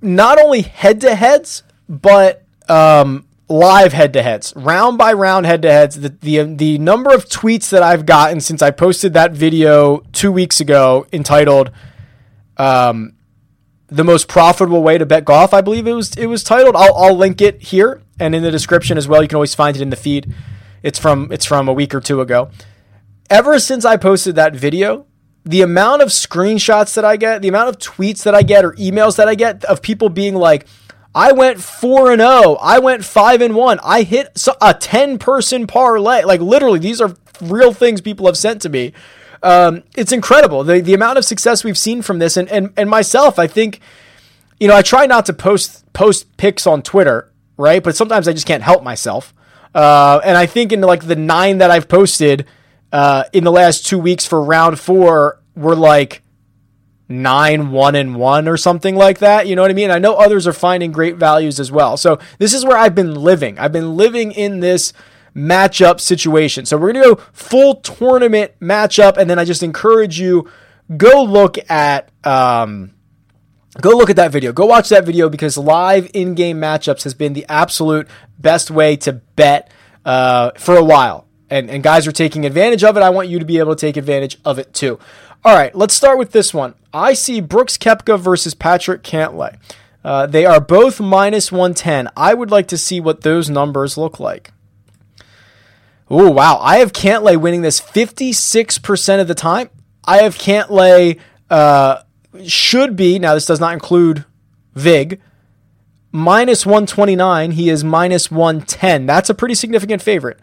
Not 0.03 0.39
only 0.39 0.63
head 0.63 1.01
to 1.03 1.15
heads, 1.15 1.63
but 1.89 2.45
um, 2.69 3.27
live 3.49 3.93
head 3.93 4.13
to 4.15 4.23
heads, 4.23 4.53
round 4.57 4.99
by 4.99 5.13
round 5.13 5.47
head 5.47 5.63
to 5.63 5.71
heads. 5.71 6.01
The, 6.01 6.09
the 6.09 6.43
the 6.55 6.79
number 6.79 7.13
of 7.13 7.27
tweets 7.27 7.71
that 7.71 7.83
I've 7.83 8.07
gotten 8.07 8.41
since 8.41 8.63
I 8.63 8.71
posted 8.71 9.13
that 9.15 9.33
video 9.33 9.99
two 10.13 10.33
weeks 10.33 10.61
ago 10.61 11.07
entitled 11.13 11.71
um, 12.57 13.15
"The 13.89 14.05
Most 14.05 14.29
Profitable 14.29 14.83
Way 14.83 14.99
to 14.99 15.07
Bet 15.07 15.25
Golf," 15.25 15.53
I 15.53 15.61
believe 15.61 15.87
it 15.87 15.93
was 15.93 16.17
it 16.17 16.27
was 16.27 16.43
titled. 16.43 16.77
I'll 16.77 16.95
I'll 16.95 17.17
link 17.17 17.41
it 17.41 17.63
here 17.63 18.03
and 18.19 18.35
in 18.35 18.43
the 18.43 18.51
description 18.51 18.97
as 18.97 19.09
well. 19.09 19.23
You 19.23 19.29
can 19.29 19.37
always 19.37 19.55
find 19.55 19.77
it 19.77 19.83
in 19.83 19.91
the 19.91 19.97
feed. 19.97 20.33
It's 20.83 20.99
from 20.99 21.31
it's 21.33 21.45
from 21.45 21.69
a 21.69 21.73
week 21.73 21.95
or 21.95 22.01
two 22.01 22.21
ago. 22.21 22.51
Ever 23.31 23.59
since 23.59 23.85
I 23.85 23.97
posted 23.97 24.35
that 24.37 24.55
video, 24.55 25.07
the 25.45 25.63
amount 25.63 26.03
of 26.03 26.09
screenshots 26.09 26.95
that 26.95 27.05
I 27.05 27.17
get, 27.17 27.43
the 27.43 27.49
amount 27.49 27.71
of 27.71 27.79
tweets 27.79 28.23
that 28.25 28.35
I 28.35 28.43
get 28.43 28.65
or 28.65 28.73
emails 28.73 29.17
that 29.17 29.29
I 29.29 29.35
get 29.35 29.65
of 29.65 29.83
people 29.83 30.09
being 30.09 30.35
like 30.35 30.67
I 31.15 31.33
went 31.33 31.61
4 31.61 32.13
and 32.13 32.21
0. 32.21 32.59
I 32.61 32.79
went 32.81 33.05
5 33.05 33.41
and 33.41 33.55
1. 33.55 33.81
I 33.85 34.03
hit 34.03 34.47
a 34.61 34.75
10 34.75 35.19
person 35.19 35.67
parlay. 35.67 36.25
Like 36.25 36.41
literally 36.41 36.81
these 36.81 37.01
are 37.01 37.15
real 37.41 37.73
things 37.73 38.01
people 38.01 38.27
have 38.27 38.37
sent 38.37 38.63
to 38.63 38.69
me. 38.69 38.93
Um, 39.43 39.83
it's 39.95 40.11
incredible 40.11 40.65
the 40.65 40.81
the 40.81 40.95
amount 40.95 41.19
of 41.19 41.25
success 41.25 41.65
we've 41.65 41.77
seen 41.77 42.01
from 42.01 42.19
this 42.19 42.39
and 42.39 42.49
and 42.49 42.73
and 42.79 42.89
myself 42.89 43.39
I 43.39 43.47
think 43.47 43.81
you 44.59 44.67
know 44.69 44.75
I 44.75 44.81
try 44.81 45.05
not 45.05 45.27
to 45.27 45.35
post 45.35 45.85
post 45.93 46.35
picks 46.39 46.67
on 46.67 46.81
Twitter 46.81 47.31
right 47.59 47.85
but 47.85 47.95
sometimes 47.95 48.27
I 48.27 48.33
just 48.33 48.47
can't 48.47 48.63
help 48.63 48.83
myself 48.83 49.35
uh, 49.75 50.19
and 50.25 50.39
I 50.39 50.47
think 50.47 50.73
in 50.73 50.81
like 50.81 51.07
the 51.07 51.17
nine 51.17 51.59
that 51.59 51.71
I've 51.71 51.89
posted 51.89 52.47
uh, 52.91 53.25
in 53.35 53.45
the 53.45 53.53
last 53.53 53.85
two 53.85 53.99
weeks 53.99 54.25
for 54.25 54.43
round 54.43 54.81
four 54.81 55.43
were 55.55 55.77
like 55.77 56.23
nine, 57.09 57.71
one 57.71 57.95
and 57.95 58.17
one 58.17 58.49
or 58.49 58.57
something 58.57 58.97
like 58.97 59.19
that. 59.19 59.47
You 59.47 59.57
know 59.57 59.63
what 59.63 59.71
I 59.71 59.75
mean? 59.75 59.91
I 59.91 59.99
know 59.99 60.15
others 60.15 60.47
are 60.47 60.53
finding 60.53 60.93
great 60.93 61.17
values 61.17 61.61
as 61.61 61.71
well. 61.71 61.97
So 61.97 62.19
this 62.39 62.55
is 62.55 62.65
where 62.65 62.77
I've 62.77 62.95
been 62.95 63.15
living. 63.15 63.59
I've 63.59 63.73
been 63.73 63.97
living 63.97 64.33
in 64.33 64.61
this 64.61 64.93
matchup 65.35 66.01
situation. 66.01 66.65
So 66.65 66.77
we're 66.77 66.93
going 66.93 67.05
to 67.05 67.15
go 67.17 67.23
full 67.33 67.77
tournament 67.77 68.53
matchup. 68.61 69.17
And 69.17 69.29
then 69.29 69.39
I 69.39 69.45
just 69.45 69.63
encourage 69.63 70.19
you, 70.19 70.49
go 70.97 71.23
look 71.23 71.59
at, 71.71 72.11
um, 72.25 72.95
go 73.81 73.91
look 73.91 74.11
at 74.11 74.17
that 74.17 74.31
video. 74.31 74.53
Go 74.53 74.67
watch 74.67 74.89
that 74.89 75.05
video 75.05 75.29
because 75.29 75.59
live 75.59 76.11
in 76.15 76.35
game 76.35 76.59
matchups 76.59 77.05
has 77.05 77.15
been 77.15 77.33
the 77.33 77.45
absolute 77.49 78.09
best 78.39 78.71
way 78.71 78.97
to 78.97 79.13
bet, 79.13 79.71
uh, 80.05 80.53
for 80.57 80.77
a 80.77 80.85
while 80.85 81.25
and, 81.51 81.71
and 81.71 81.83
guys 81.83 82.07
are 82.07 82.13
taking 82.13 82.47
advantage 82.47 82.83
of 82.83 82.97
it. 82.97 83.03
I 83.03 83.11
want 83.11 83.29
you 83.29 83.39
to 83.39 83.45
be 83.45 83.59
able 83.59 83.77
to 83.77 83.81
take 83.81 83.97
advantage 83.97 84.39
of 84.45 84.59
it 84.59 84.73
too. 84.73 84.99
All 85.45 85.55
right, 85.55 85.75
let's 85.75 85.93
start 85.93 86.19
with 86.19 86.33
this 86.33 86.55
one. 86.55 86.75
I 86.95 87.13
see 87.13 87.43
Brooks 87.43 87.77
Koepka 87.77 88.19
versus 88.19 88.55
Patrick 88.55 89.03
Cantlay. 89.03 89.59
Uh, 90.03 90.27
they 90.27 90.47
are 90.47 90.59
both 90.61 91.01
minus 91.01 91.53
110. 91.53 92.09
I 92.17 92.33
would 92.33 92.51
like 92.51 92.67
to 92.69 92.79
see 92.79 92.99
what 92.99 93.21
those 93.21 93.51
numbers 93.51 93.99
look 93.99 94.19
like. 94.19 94.53
Oh, 96.09 96.31
wow. 96.31 96.59
I 96.63 96.79
have 96.79 96.93
Cantlay 96.95 97.37
winning 97.37 97.61
this 97.61 97.79
56% 97.79 99.21
of 99.21 99.29
the 99.29 99.35
time. 99.35 99.69
I 100.05 100.19
have 100.19 100.37
Cantlay 100.37 101.21
uh, 101.51 102.03
should 102.47 102.97
be, 102.97 103.19
now 103.19 103.35
this 103.35 103.47
does 103.47 103.61
not 103.61 103.75
include 103.75 104.25
Vig, 104.75 105.21
minus 106.11 106.65
129. 106.65 107.51
He 107.51 107.69
is 107.69 107.85
minus 107.85 108.31
110. 108.31 109.05
That's 109.05 109.29
a 109.29 109.35
pretty 109.35 109.55
significant 109.55 110.01
favorite. 110.01 110.39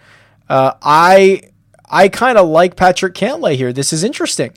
Uh, 0.48 0.74
I 0.82 1.42
I 1.90 2.08
kind 2.08 2.38
of 2.38 2.48
like 2.48 2.76
Patrick 2.76 3.14
Cantlay 3.14 3.56
here. 3.56 3.74
This 3.74 3.92
is 3.94 4.04
interesting. 4.04 4.54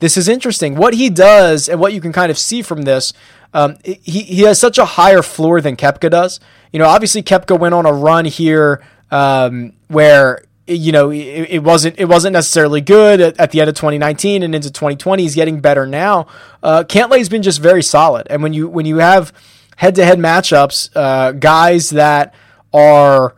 This 0.00 0.16
is 0.16 0.28
interesting. 0.28 0.74
What 0.74 0.94
he 0.94 1.08
does 1.08 1.68
and 1.68 1.78
what 1.78 1.92
you 1.92 2.00
can 2.00 2.12
kind 2.12 2.30
of 2.30 2.38
see 2.38 2.62
from 2.62 2.82
this, 2.82 3.12
um, 3.54 3.76
he, 3.84 4.22
he 4.22 4.42
has 4.42 4.58
such 4.58 4.78
a 4.78 4.84
higher 4.84 5.22
floor 5.22 5.60
than 5.60 5.76
Koepka 5.76 6.10
does. 6.10 6.40
You 6.72 6.78
know, 6.78 6.86
obviously 6.86 7.22
Koepka 7.22 7.58
went 7.58 7.74
on 7.74 7.86
a 7.86 7.92
run 7.92 8.24
here 8.24 8.82
um, 9.10 9.74
where 9.88 10.42
you 10.66 10.92
know 10.92 11.10
it, 11.10 11.46
it, 11.50 11.62
wasn't 11.62 11.98
it 11.98 12.04
wasn't 12.04 12.32
necessarily 12.32 12.80
good 12.80 13.20
at, 13.20 13.40
at, 13.40 13.50
the 13.50 13.60
end 13.60 13.68
of 13.68 13.74
2019 13.74 14.42
and 14.42 14.54
into 14.54 14.70
2020. 14.70 15.22
He's 15.22 15.34
getting 15.34 15.60
better 15.60 15.86
now. 15.86 16.26
Uh, 16.62 16.84
Cantlay's 16.84 17.28
been 17.28 17.42
just 17.42 17.60
very 17.60 17.82
solid, 17.82 18.26
and 18.30 18.42
when 18.42 18.52
you 18.52 18.68
when 18.68 18.86
you 18.86 18.98
have 18.98 19.32
head 19.76 19.94
to 19.96 20.04
head 20.04 20.18
matchups, 20.18 20.90
uh, 20.94 21.32
guys 21.32 21.90
that 21.90 22.34
are 22.72 23.34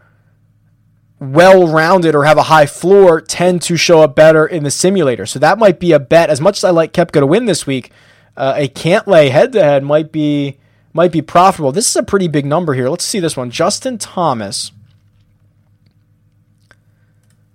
well 1.23 1.69
rounded 1.69 2.17
or 2.17 2.25
have 2.25 2.37
a 2.37 2.45
high 2.45 2.67
floor 2.67 3.21
tend 3.21 3.63
to 3.63 3.77
show 3.77 4.03
up 4.03 4.17
better 4.17 4.45
in 4.45 4.65
the 4.65 4.71
simulator. 4.71 5.25
So 5.25 5.39
that 5.39 5.59
might 5.59 5.79
be 5.79 5.93
a 5.93 6.01
bet. 6.01 6.31
As 6.31 6.41
much 6.41 6.59
as 6.59 6.65
I 6.65 6.71
like 6.71 6.93
Koepka 6.93 7.21
to 7.21 7.27
win 7.27 7.45
this 7.45 7.67
week, 7.67 7.93
uh, 8.37 8.55
a 8.57 9.03
lay 9.07 9.29
head 9.29 9.53
to 9.53 9.63
head 9.63 9.85
might 9.85 10.11
be 10.11 10.59
might 10.93 11.13
be 11.13 11.23
profitable. 11.23 11.73
This 11.73 11.89
is 11.89 11.97
a 11.97 12.03
pretty 12.03 12.29
big 12.29 12.45
number 12.45 12.75
here. 12.75 12.89
Let's 12.89 13.05
see 13.05 13.21
this 13.21 13.37
one. 13.37 13.51
Justin 13.51 13.99
Thomas 13.99 14.73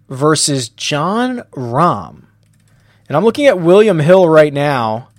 versus 0.07 0.69
Jon 0.69 1.39
Rahm. 1.51 2.23
And 3.07 3.15
I'm 3.15 3.23
looking 3.23 3.45
at 3.45 3.59
William 3.59 3.99
Hill 3.99 4.27
right 4.27 4.53
now. 4.53 5.09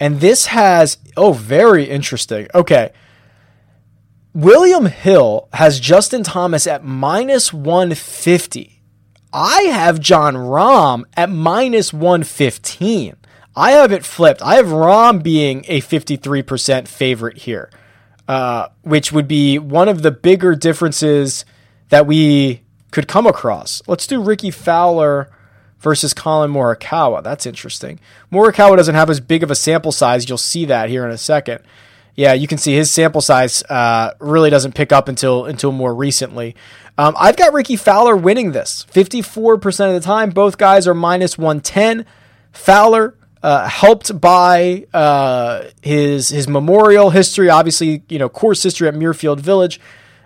And 0.00 0.20
this 0.20 0.46
has, 0.46 0.98
oh, 1.16 1.32
very 1.32 1.84
interesting. 1.84 2.48
Okay. 2.54 2.92
William 4.36 4.84
Hill 4.84 5.48
has 5.54 5.80
Justin 5.80 6.22
Thomas 6.22 6.66
at 6.66 6.84
minus 6.84 7.54
150. 7.54 8.82
I 9.32 9.62
have 9.62 9.98
Jon 9.98 10.34
Rahm 10.34 11.04
at 11.16 11.30
minus 11.30 11.90
115. 11.90 13.16
I 13.56 13.70
have 13.70 13.92
it 13.92 14.04
flipped. 14.04 14.42
I 14.42 14.56
have 14.56 14.66
Rahm 14.66 15.22
being 15.22 15.64
a 15.68 15.80
53% 15.80 16.86
favorite 16.86 17.38
here, 17.38 17.70
uh, 18.28 18.68
which 18.82 19.10
would 19.10 19.26
be 19.26 19.58
one 19.58 19.88
of 19.88 20.02
the 20.02 20.10
bigger 20.10 20.54
differences 20.54 21.46
that 21.88 22.06
we 22.06 22.60
could 22.90 23.08
come 23.08 23.26
across. 23.26 23.80
Let's 23.86 24.06
do 24.06 24.22
Rickie 24.22 24.50
Fowler 24.50 25.30
versus 25.78 26.12
Collin 26.12 26.52
Morikawa. 26.52 27.22
That's 27.22 27.46
interesting. 27.46 28.00
Morikawa 28.30 28.76
doesn't 28.76 28.96
have 28.96 29.08
as 29.08 29.18
big 29.18 29.42
of 29.42 29.50
a 29.50 29.54
sample 29.54 29.92
size. 29.92 30.28
You'll 30.28 30.36
see 30.36 30.66
that 30.66 30.90
here 30.90 31.06
in 31.06 31.10
a 31.10 31.16
second 31.16 31.62
yeah, 32.16 32.32
you 32.32 32.46
can 32.48 32.58
see 32.58 32.74
his 32.74 32.90
sample 32.90 33.20
size 33.20 33.62
uh, 33.64 34.14
really 34.18 34.48
doesn't 34.48 34.74
pick 34.74 34.90
up 34.90 35.08
until 35.08 35.44
until 35.44 35.70
more 35.70 35.94
recently. 35.94 36.56
Um, 36.98 37.14
I've 37.18 37.36
got 37.36 37.52
Rickie 37.52 37.76
Fowler 37.76 38.16
winning 38.16 38.52
this 38.52 38.86
54% 38.90 39.88
of 39.88 39.94
the 39.94 40.00
time. 40.00 40.30
Both 40.30 40.56
guys 40.56 40.88
are 40.88 40.94
minus 40.94 41.36
110. 41.36 42.06
Fowler 42.52 43.14
uh, 43.42 43.68
helped 43.68 44.18
by 44.18 44.86
uh, 44.94 45.64
his 45.82 46.30
his 46.30 46.48
memorial 46.48 47.10
history, 47.10 47.50
obviously, 47.50 48.02
you 48.08 48.18
know, 48.18 48.30
course 48.30 48.62
history 48.62 48.88
at 48.88 48.94
Muirfield 48.94 49.40
Village. 49.40 49.78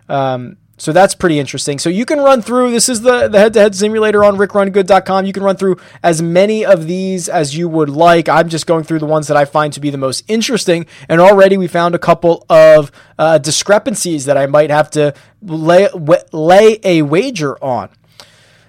Um, 0.09 0.57
so 0.81 0.95
that's 0.95 1.15
pretty 1.15 1.39
interesting. 1.39 1.79
So 1.79 1.91
you 1.91 2.07
can 2.07 2.21
run 2.21 2.41
through, 2.41 2.71
this 2.71 2.89
is 2.89 3.03
the, 3.03 3.29
the 3.29 3.39
head-to-head 3.39 3.75
simulator 3.75 4.25
on 4.25 4.39
rickrungood.com. 4.39 5.27
You 5.27 5.33
can 5.35 5.43
run 5.43 5.59
through 5.59 5.77
as 6.03 6.23
many 6.23 6.65
of 6.65 6.87
these 6.87 7.29
as 7.29 7.55
you 7.55 7.69
would 7.69 7.91
like. 7.91 8.31
I'm 8.31 8.49
just 8.49 8.67
going 8.67 8.85
through 8.85 9.01
the 9.01 9.07
ones 9.07 9.27
that 9.27 9.37
I 9.37 9.45
find 9.45 9.75
to 9.75 9.81
be 9.81 9.91
the 9.91 9.99
most 9.99 10.25
interesting. 10.27 10.87
And 11.07 11.21
already 11.21 11.59
we 11.59 11.67
found 11.69 11.95
a 11.95 11.99
couple 11.99 12.47
of 12.49 12.91
uh, 13.19 13.37
discrepancies 13.37 14.25
that 14.25 14.39
I 14.39 14.47
might 14.47 14.71
have 14.71 14.91
to 14.93 15.13
lay, 15.43 15.87
w- 15.89 16.23
lay 16.33 16.79
a 16.83 17.03
wager 17.03 17.63
on. 17.63 17.91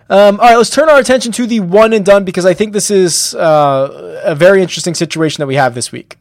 Um, 0.10 0.42
all 0.42 0.48
right, 0.48 0.58
let's 0.58 0.70
turn 0.70 0.90
our 0.90 1.00
attention 1.00 1.32
to 1.32 1.48
the 1.48 1.62
one 1.62 1.94
and 1.94 2.06
done 2.06 2.26
because 2.26 2.46
I 2.46 2.54
think 2.54 2.74
this 2.74 2.92
is 2.92 3.36
uh, 3.36 4.22
a 4.26 4.36
very 4.36 4.62
interesting 4.62 4.96
situation 4.96 5.42
that 5.42 5.48
we 5.48 5.56
have 5.56 5.76
this 5.76 5.94
week. 5.94 6.18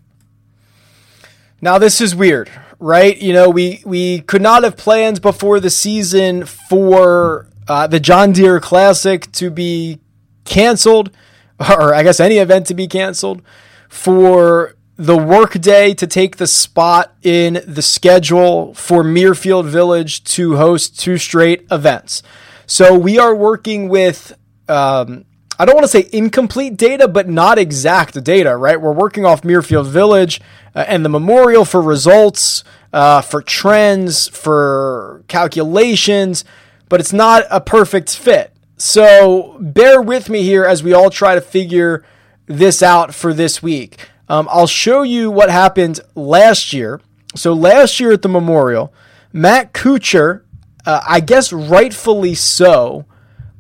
Now, 1.61 1.79
this 1.79 2.01
is 2.01 2.15
weird, 2.15 2.49
right? 2.81 3.17
You 3.19 3.33
know, 3.33 3.49
we 3.49 3.83
we 3.85 4.21
could 4.23 4.43
not 4.43 4.65
have 4.65 4.77
plans 4.77 5.21
before 5.21 5.61
the 5.61 5.71
season 5.71 6.45
for 6.47 7.47
uh, 7.69 7.87
the 7.87 8.01
John 8.01 8.33
Deere 8.33 8.59
Classic 8.59 9.31
to 9.33 9.51
be 9.51 10.01
canceled, 10.45 11.11
or 11.61 11.95
I 11.95 12.03
guess 12.03 12.19
any 12.19 12.39
event 12.39 12.67
to 12.67 12.75
be 12.75 12.89
canceled, 12.89 13.43
for 13.89 14.75
the 14.97 15.17
workday 15.17 15.95
to 15.95 16.07
take 16.07 16.37
the 16.37 16.47
spot 16.47 17.15
in 17.23 17.63
the 17.67 17.83
schedule 17.83 18.75
for 18.75 19.03
Muirfield 19.03 19.67
Village 19.67 20.25
to 20.25 20.57
host 20.57 20.99
two 20.99 21.17
straight 21.17 21.67
events. 21.71 22.23
So 22.67 22.99
we 22.99 23.19
are 23.19 23.35
working 23.35 23.89
with. 23.89 24.37
Um, 24.69 25.25
I 25.61 25.67
don't 25.67 25.75
want 25.75 25.85
to 25.85 25.89
say 25.89 26.09
incomplete 26.11 26.79
data, 26.79 27.07
but 27.07 27.29
not 27.29 27.59
exact 27.59 28.25
data, 28.25 28.57
right? 28.57 28.81
We're 28.81 28.95
working 28.95 29.27
off 29.27 29.43
Muirfield 29.43 29.89
Village 29.89 30.41
uh, 30.75 30.87
and 30.89 31.05
the 31.05 31.11
memorial 31.11 31.67
for 31.67 31.83
results, 31.83 32.65
uh, 32.95 33.21
for 33.21 33.43
trends, 33.43 34.27
for 34.29 35.23
calculations, 35.29 36.47
but 36.89 36.99
it's 36.99 37.13
not 37.13 37.45
a 37.51 37.61
perfect 37.61 38.17
fit. 38.17 38.57
So 38.79 39.59
bear 39.61 40.01
with 40.01 40.31
me 40.31 40.45
here 40.45 40.65
as 40.65 40.83
we 40.83 40.95
all 40.95 41.11
try 41.11 41.35
to 41.35 41.43
figure 41.43 42.07
this 42.47 42.83
out 42.83 43.15
for 43.15 43.35
this 43.35 43.63
week. 43.63 44.09
Um, 44.31 44.49
I'll 44.51 44.67
show 44.67 45.03
you 45.03 45.31
what 45.31 45.51
happened 45.51 46.01
last 46.15 46.73
year. 46.73 47.03
So 47.35 47.53
last 47.53 48.01
year 48.01 48.13
at 48.13 48.23
the 48.23 48.31
memorial, 48.31 48.95
Matt 49.31 49.75
Kuchar, 49.75 50.41
uh, 50.87 51.03
I 51.07 51.21
guess 51.21 51.53
rightfully 51.53 52.35
so, 52.35 53.05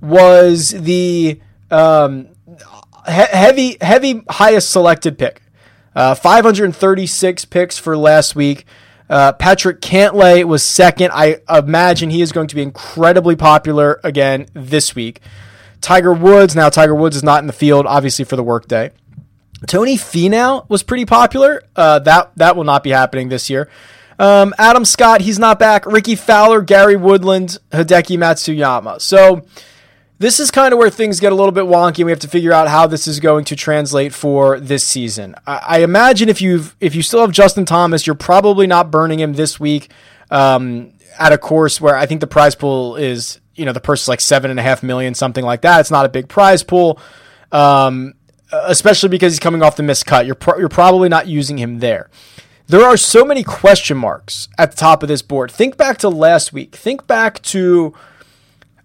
was 0.00 0.70
the 0.70 1.38
um, 1.70 2.28
he- 3.06 3.12
heavy, 3.12 3.76
heavy 3.80 4.22
highest 4.28 4.70
selected 4.70 5.18
pick. 5.18 5.42
Uh, 5.94 6.14
536 6.14 7.44
picks 7.46 7.78
for 7.78 7.96
last 7.96 8.36
week. 8.36 8.64
Uh, 9.08 9.32
Patrick 9.32 9.80
Cantlay 9.80 10.44
was 10.44 10.62
second. 10.62 11.10
I 11.12 11.38
imagine 11.48 12.10
he 12.10 12.22
is 12.22 12.30
going 12.30 12.46
to 12.46 12.54
be 12.54 12.62
incredibly 12.62 13.34
popular 13.34 14.00
again 14.04 14.46
this 14.54 14.94
week. 14.94 15.20
Tiger 15.80 16.12
Woods, 16.12 16.54
now 16.54 16.68
Tiger 16.68 16.94
Woods 16.94 17.16
is 17.16 17.24
not 17.24 17.42
in 17.42 17.48
the 17.48 17.52
field, 17.52 17.86
obviously, 17.86 18.24
for 18.24 18.36
the 18.36 18.42
workday. 18.44 18.92
Tony 19.66 19.96
Finau 19.96 20.68
was 20.70 20.82
pretty 20.84 21.06
popular. 21.06 21.62
Uh, 21.74 21.98
that, 22.00 22.30
that 22.36 22.54
will 22.54 22.64
not 22.64 22.84
be 22.84 22.90
happening 22.90 23.28
this 23.28 23.50
year. 23.50 23.68
Um, 24.18 24.54
Adam 24.58 24.84
Scott, 24.84 25.22
he's 25.22 25.38
not 25.38 25.58
back. 25.58 25.86
Rickie 25.86 26.14
Fowler, 26.14 26.60
Gary 26.60 26.96
Woodland, 26.96 27.58
Hideki 27.72 28.16
Matsuyama. 28.18 29.00
So 29.00 29.44
this 30.20 30.38
is 30.38 30.50
kind 30.50 30.74
of 30.74 30.78
where 30.78 30.90
things 30.90 31.18
get 31.18 31.32
a 31.32 31.34
little 31.34 31.50
bit 31.50 31.64
wonky. 31.64 32.00
And 32.00 32.04
we 32.04 32.12
have 32.12 32.20
to 32.20 32.28
figure 32.28 32.52
out 32.52 32.68
how 32.68 32.86
this 32.86 33.08
is 33.08 33.20
going 33.20 33.46
to 33.46 33.56
translate 33.56 34.12
for 34.12 34.60
this 34.60 34.86
season. 34.86 35.34
I, 35.46 35.60
I 35.66 35.78
imagine 35.78 36.28
if 36.28 36.42
you've 36.42 36.76
if 36.78 36.94
you 36.94 37.02
still 37.02 37.22
have 37.22 37.32
Justin 37.32 37.64
Thomas, 37.64 38.06
you're 38.06 38.14
probably 38.14 38.66
not 38.66 38.90
burning 38.90 39.18
him 39.18 39.32
this 39.32 39.58
week 39.58 39.90
um, 40.30 40.92
at 41.18 41.32
a 41.32 41.38
course 41.38 41.80
where 41.80 41.96
I 41.96 42.04
think 42.04 42.20
the 42.20 42.26
prize 42.26 42.54
pool 42.54 42.96
is 42.96 43.40
you 43.56 43.64
know 43.64 43.72
the 43.72 43.80
purse 43.80 44.02
is 44.02 44.08
like 44.08 44.20
seven 44.20 44.50
and 44.50 44.60
a 44.60 44.62
half 44.62 44.82
million, 44.82 45.14
something 45.14 45.44
like 45.44 45.62
that. 45.62 45.80
It's 45.80 45.90
not 45.90 46.04
a 46.04 46.10
big 46.10 46.28
prize 46.28 46.62
pool, 46.62 47.00
um, 47.50 48.12
especially 48.52 49.08
because 49.08 49.32
he's 49.32 49.40
coming 49.40 49.62
off 49.62 49.76
the 49.76 49.82
missed 49.82 50.04
cut. 50.04 50.26
You're 50.26 50.34
pro- 50.34 50.58
you're 50.58 50.68
probably 50.68 51.08
not 51.08 51.28
using 51.28 51.56
him 51.56 51.78
there. 51.78 52.10
There 52.66 52.84
are 52.84 52.98
so 52.98 53.24
many 53.24 53.42
question 53.42 53.96
marks 53.96 54.48
at 54.58 54.70
the 54.70 54.76
top 54.76 55.02
of 55.02 55.08
this 55.08 55.22
board. 55.22 55.50
Think 55.50 55.78
back 55.78 55.96
to 55.98 56.10
last 56.10 56.52
week. 56.52 56.76
Think 56.76 57.06
back 57.06 57.40
to 57.44 57.94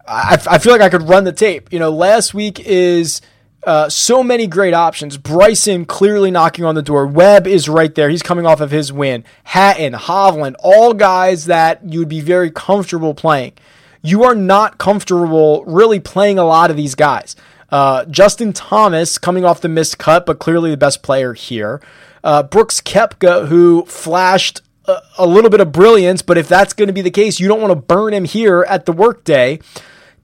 I, 0.08 0.42
I 0.50 0.58
feel 0.60 0.72
like 0.72 0.82
I 0.82 0.90
could 0.90 1.04
run 1.04 1.24
the 1.24 1.32
tape. 1.32 1.72
You 1.72 1.80
know, 1.80 1.90
last 1.90 2.34
week 2.34 2.60
is 2.60 3.22
uh, 3.66 3.90
so 3.90 4.24
many 4.24 4.48
great 4.48 4.74
options. 4.74 5.18
Bryson 5.18 5.86
clearly 5.86 6.32
knocking 6.32 6.66
on 6.66 6.76
the 6.76 6.82
door. 6.82 7.08
Webb 7.08 7.48
is 7.48 7.68
right 7.68 7.94
there. 7.96 8.10
He's 8.10 8.22
coming 8.22 8.46
off 8.46 8.62
of 8.62 8.72
his 8.72 8.94
win. 8.94 9.24
Hatton, 9.46 9.94
Hovland, 9.94 10.56
all 10.60 10.94
guys 10.94 11.46
that 11.46 11.82
you 11.84 12.00
would 12.00 12.10
be 12.10 12.22
very 12.22 12.52
comfortable 12.52 13.14
playing. 13.14 13.54
You 14.04 14.24
are 14.24 14.36
not 14.36 14.78
comfortable 14.78 15.64
really 15.66 16.00
playing 16.00 16.38
a 16.38 16.44
lot 16.44 16.70
of 16.70 16.78
these 16.78 16.94
guys. 16.94 17.36
Uh, 17.72 18.06
Justin 18.06 18.54
Thomas 18.54 19.18
coming 19.18 19.44
off 19.44 19.62
the 19.62 19.68
missed 19.68 19.98
cut, 19.98 20.28
but 20.28 20.38
clearly 20.38 20.70
the 20.70 20.78
best 20.78 21.02
player 21.02 21.34
here. 21.34 21.82
Uh, 22.24 22.44
Brooks 22.44 22.80
Koepka, 22.80 23.48
who 23.48 23.84
flashed 23.86 24.62
a, 24.86 25.00
a 25.18 25.26
little 25.26 25.50
bit 25.50 25.60
of 25.60 25.72
brilliance, 25.72 26.22
but 26.22 26.38
if 26.38 26.48
that's 26.48 26.74
going 26.74 26.88
to 26.88 26.94
be 26.94 27.02
the 27.02 27.10
case, 27.10 27.40
you 27.40 27.48
don't 27.48 27.62
want 27.62 27.72
to 27.72 27.76
burn 27.76 28.14
him 28.14 28.26
here 28.26 28.64
at 28.70 28.86
the 28.86 28.92
workday. 28.92 29.60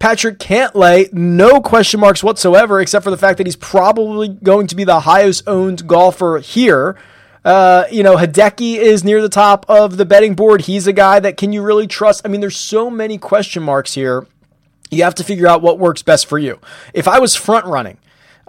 Patrick 0.01 0.39
Cantlay, 0.39 1.13
no 1.13 1.61
question 1.61 1.99
marks 1.99 2.23
whatsoever, 2.23 2.81
except 2.81 3.03
for 3.03 3.11
the 3.11 3.17
fact 3.17 3.37
that 3.37 3.45
he's 3.45 3.55
probably 3.55 4.29
going 4.29 4.65
to 4.65 4.75
be 4.75 4.83
the 4.83 5.01
highest 5.01 5.47
owned 5.47 5.85
golfer 5.85 6.39
here. 6.39 6.97
Uh, 7.45 7.83
you 7.91 8.01
know, 8.01 8.15
Hideki 8.17 8.77
is 8.77 9.03
near 9.03 9.21
the 9.21 9.29
top 9.29 9.63
of 9.69 9.97
the 9.97 10.05
betting 10.05 10.33
board. 10.33 10.61
He's 10.61 10.87
a 10.87 10.91
guy 10.91 11.19
that 11.19 11.37
can 11.37 11.53
you 11.53 11.61
really 11.61 11.85
trust? 11.85 12.23
I 12.25 12.29
mean, 12.29 12.41
there's 12.41 12.57
so 12.57 12.89
many 12.89 13.19
question 13.19 13.61
marks 13.61 13.93
here. 13.93 14.25
You 14.89 15.03
have 15.03 15.13
to 15.13 15.23
figure 15.23 15.45
out 15.45 15.61
what 15.61 15.77
works 15.77 16.01
best 16.01 16.25
for 16.25 16.39
you. 16.39 16.59
If 16.95 17.07
I 17.07 17.19
was 17.19 17.35
front 17.35 17.67
running, 17.67 17.99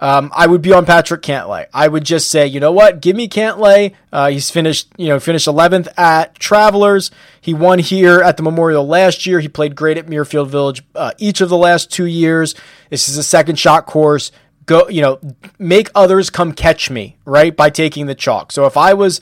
um, 0.03 0.33
I 0.35 0.47
would 0.47 0.61
be 0.61 0.73
on 0.73 0.85
Patrick 0.85 1.21
Cantlay. 1.21 1.67
I 1.73 1.87
would 1.87 2.03
just 2.03 2.29
say, 2.29 2.45
you 2.45 2.59
know 2.59 2.73
what, 2.73 2.99
give 3.01 3.15
me 3.15 3.29
Cantlay. 3.29 3.93
Uh, 4.11 4.31
he's 4.31 4.51
finished, 4.51 4.89
you 4.97 5.07
know, 5.07 5.17
finished 5.17 5.47
11th 5.47 5.97
at 5.97 6.37
Travelers. 6.37 7.09
He 7.39 7.53
won 7.53 7.79
here 7.79 8.19
at 8.19 8.35
the 8.35 8.43
Memorial 8.43 8.85
last 8.85 9.25
year. 9.25 9.39
He 9.39 9.47
played 9.47 9.77
great 9.77 9.97
at 9.97 10.07
Muirfield 10.07 10.49
Village 10.49 10.83
uh, 10.93 11.13
each 11.19 11.39
of 11.39 11.47
the 11.47 11.55
last 11.55 11.89
two 11.89 12.05
years. 12.05 12.53
This 12.89 13.07
is 13.07 13.15
a 13.15 13.23
second 13.23 13.57
shot 13.57 13.85
course. 13.85 14.33
Go, 14.65 14.89
you 14.89 15.01
know, 15.01 15.21
make 15.57 15.89
others 15.95 16.29
come 16.29 16.51
catch 16.51 16.89
me, 16.89 17.15
right? 17.23 17.55
By 17.55 17.69
taking 17.69 18.05
the 18.05 18.15
chalk. 18.15 18.51
So 18.51 18.65
if 18.65 18.75
I 18.75 18.95
was 18.95 19.21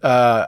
uh, 0.00 0.46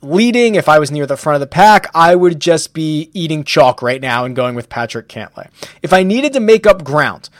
leading, 0.00 0.54
if 0.54 0.68
I 0.68 0.78
was 0.78 0.92
near 0.92 1.06
the 1.06 1.16
front 1.16 1.34
of 1.34 1.40
the 1.40 1.48
pack, 1.48 1.90
I 1.92 2.14
would 2.14 2.38
just 2.38 2.72
be 2.72 3.10
eating 3.12 3.42
chalk 3.42 3.82
right 3.82 4.00
now 4.00 4.26
and 4.26 4.36
going 4.36 4.54
with 4.54 4.68
Patrick 4.68 5.08
Cantlay. 5.08 5.48
If 5.82 5.92
I 5.92 6.04
needed 6.04 6.34
to 6.34 6.40
make 6.40 6.68
up 6.68 6.84
ground, 6.84 7.30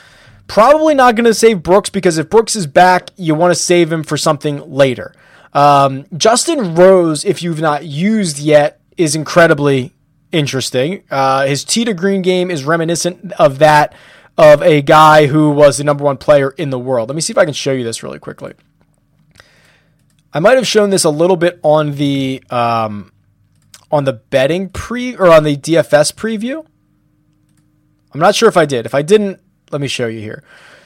Probably 0.46 0.94
not 0.94 1.16
going 1.16 1.24
to 1.24 1.34
save 1.34 1.62
Brooks 1.62 1.90
because 1.90 2.18
if 2.18 2.28
Brooks 2.28 2.54
is 2.54 2.66
back, 2.66 3.10
you 3.16 3.34
want 3.34 3.52
to 3.52 3.60
save 3.60 3.90
him 3.90 4.02
for 4.02 4.16
something 4.16 4.70
later. 4.70 5.14
Um, 5.52 6.06
Justin 6.16 6.74
Rose, 6.74 7.24
if 7.24 7.42
you've 7.42 7.60
not 7.60 7.84
used 7.86 8.38
yet, 8.38 8.80
is 8.96 9.14
incredibly 9.14 9.92
interesting. 10.32 11.04
Uh, 11.10 11.46
his 11.46 11.64
tee 11.64 11.84
to 11.84 11.94
green 11.94 12.22
game 12.22 12.50
is 12.50 12.64
reminiscent 12.64 13.32
of 13.32 13.58
that 13.60 13.94
of 14.36 14.62
a 14.62 14.82
guy 14.82 15.26
who 15.26 15.50
was 15.50 15.78
the 15.78 15.84
number 15.84 16.04
one 16.04 16.16
player 16.16 16.50
in 16.50 16.70
the 16.70 16.78
world. 16.78 17.08
Let 17.08 17.14
me 17.14 17.20
see 17.20 17.32
if 17.32 17.38
I 17.38 17.44
can 17.44 17.54
show 17.54 17.72
you 17.72 17.84
this 17.84 18.02
really 18.02 18.18
quickly. 18.18 18.52
I 20.32 20.40
might 20.40 20.56
have 20.56 20.66
shown 20.66 20.90
this 20.90 21.04
a 21.04 21.10
little 21.10 21.36
bit 21.36 21.60
on 21.62 21.92
the 21.92 22.42
um, 22.50 23.12
on 23.92 24.04
the 24.04 24.12
betting 24.12 24.68
pre 24.70 25.14
or 25.14 25.30
on 25.30 25.44
the 25.44 25.56
DFS 25.56 26.12
preview. 26.12 26.66
I'm 28.12 28.20
not 28.20 28.34
sure 28.34 28.48
if 28.48 28.56
I 28.56 28.66
did. 28.66 28.86
If 28.86 28.94
I 28.94 29.02
didn't, 29.02 29.40
let 29.74 29.80
me 29.80 29.88
show 29.88 30.06
you 30.06 30.20
here. 30.20 30.44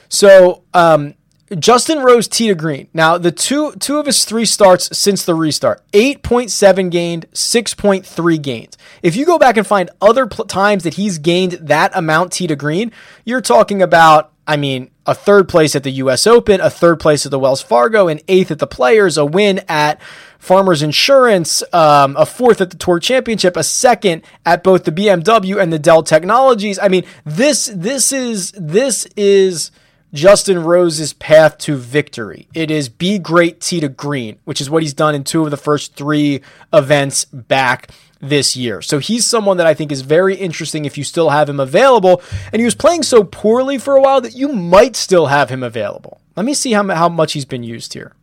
So, 0.09 0.63
um, 0.73 1.13
Justin 1.59 1.99
Rose 1.99 2.27
tee 2.27 2.47
to 2.47 2.55
green. 2.55 2.87
Now, 2.91 3.19
the 3.19 3.31
two 3.31 3.73
two 3.73 3.97
of 3.97 4.07
his 4.07 4.25
three 4.25 4.45
starts 4.45 4.97
since 4.97 5.23
the 5.23 5.35
restart, 5.35 5.83
8.7 5.91 6.89
gained, 6.89 7.27
6.3 7.31 8.41
gained. 8.41 8.77
If 9.03 9.15
you 9.15 9.27
go 9.27 9.37
back 9.37 9.57
and 9.57 9.65
find 9.65 9.91
other 10.01 10.25
pl- 10.25 10.45
times 10.45 10.83
that 10.83 10.95
he's 10.95 11.19
gained 11.19 11.53
that 11.53 11.91
amount 11.93 12.33
tee 12.33 12.47
to 12.47 12.55
green, 12.55 12.91
you're 13.25 13.41
talking 13.41 13.79
about, 13.79 14.31
I 14.49 14.57
mean, 14.57 14.89
a 15.05 15.13
third 15.13 15.47
place 15.47 15.75
at 15.75 15.83
the 15.83 15.91
US 15.91 16.25
Open, 16.25 16.59
a 16.59 16.71
third 16.71 16.99
place 16.99 17.23
at 17.23 17.29
the 17.29 17.37
Wells 17.37 17.61
Fargo, 17.61 18.07
an 18.07 18.19
eighth 18.27 18.49
at 18.49 18.57
the 18.57 18.65
Players, 18.65 19.15
a 19.15 19.23
win 19.23 19.61
at 19.69 20.01
Farmers 20.39 20.81
Insurance, 20.81 21.61
um, 21.71 22.17
a 22.17 22.25
fourth 22.25 22.59
at 22.59 22.71
the 22.71 22.75
Tour 22.75 22.97
Championship, 22.99 23.55
a 23.55 23.63
second 23.63 24.23
at 24.47 24.63
both 24.63 24.85
the 24.85 24.91
BMW 24.91 25.61
and 25.61 25.71
the 25.71 25.77
Dell 25.77 26.01
Technologies. 26.01 26.79
I 26.79 26.87
mean, 26.87 27.05
this 27.25 27.71
this 27.75 28.11
is 28.11 28.51
this 28.53 29.05
is 29.15 29.69
Justin 30.13 30.63
Rose's 30.63 31.13
path 31.13 31.57
to 31.59 31.75
victory. 31.75 32.47
It 32.53 32.71
is 32.71 32.89
be 32.89 33.19
great 33.19 33.61
tee 33.61 33.79
to 33.79 33.89
green, 33.89 34.39
which 34.43 34.59
is 34.59 34.69
what 34.69 34.81
he's 34.81 34.93
done 34.93 35.13
in 35.13 35.23
two 35.23 35.43
of 35.43 35.51
the 35.51 35.57
first 35.57 35.95
three 35.95 36.41
events 36.73 37.25
back 37.25 37.89
this 38.19 38.55
year. 38.55 38.81
So 38.81 38.99
he's 38.99 39.25
someone 39.25 39.57
that 39.57 39.67
I 39.67 39.73
think 39.73 39.91
is 39.91 40.01
very 40.01 40.35
interesting 40.35 40.85
if 40.85 40.97
you 40.97 41.03
still 41.03 41.29
have 41.29 41.47
him 41.47 41.59
available. 41.59 42.21
And 42.51 42.59
he 42.59 42.65
was 42.65 42.75
playing 42.75 43.03
so 43.03 43.23
poorly 43.23 43.77
for 43.77 43.95
a 43.95 44.01
while 44.01 44.19
that 44.21 44.35
you 44.35 44.49
might 44.49 44.95
still 44.95 45.27
have 45.27 45.49
him 45.49 45.63
available. 45.63 46.19
Let 46.35 46.45
me 46.45 46.53
see 46.53 46.71
how, 46.71 46.87
how 46.93 47.09
much 47.09 47.33
he's 47.33 47.45
been 47.45 47.63
used 47.63 47.93
here. 47.93 48.13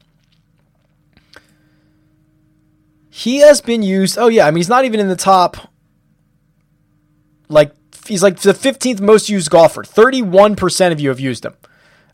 He 3.09 3.39
has 3.39 3.61
been 3.61 3.83
used. 3.83 4.19
Oh, 4.19 4.29
yeah. 4.29 4.47
I 4.47 4.51
mean, 4.51 4.59
he's 4.59 4.69
not 4.69 4.85
even 4.85 5.01
in 5.01 5.09
the 5.09 5.17
top. 5.17 5.73
Like, 7.49 7.73
he's 8.07 8.23
like 8.23 8.41
the 8.41 8.53
15th 8.53 9.01
most 9.01 9.31
used 9.31 9.51
golfer. 9.51 9.83
31% 9.83 10.93
of 10.93 11.01
you 11.01 11.09
have 11.09 11.21
used 11.21 11.45
him. 11.45 11.55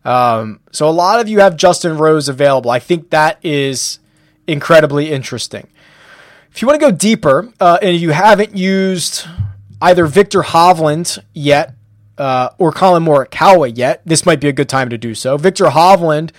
Um, 0.04 0.60
so 0.72 0.88
a 0.88 0.90
lot 0.90 1.20
of 1.20 1.28
you 1.28 1.40
have 1.40 1.56
Justin 1.56 1.96
Rose 1.96 2.28
available. 2.28 2.70
I 2.70 2.78
think 2.78 3.10
that 3.10 3.38
is 3.42 3.98
incredibly 4.46 5.12
interesting. 5.12 5.68
If 6.50 6.60
you 6.60 6.68
want 6.68 6.80
to 6.80 6.86
go 6.86 6.94
deeper 6.94 7.52
uh, 7.60 7.78
and 7.80 7.96
you 7.96 8.10
haven't 8.10 8.56
used 8.56 9.26
either 9.80 10.06
Viktor 10.06 10.42
Hovland 10.42 11.18
yet 11.32 11.74
uh, 12.18 12.50
or 12.58 12.72
Collin 12.72 13.04
Morikawa 13.04 13.72
yet, 13.74 14.02
this 14.04 14.26
might 14.26 14.40
be 14.40 14.48
a 14.48 14.52
good 14.52 14.68
time 14.68 14.90
to 14.90 14.98
do 14.98 15.14
so. 15.14 15.36
Viktor 15.36 15.66
Hovland, 15.66 16.30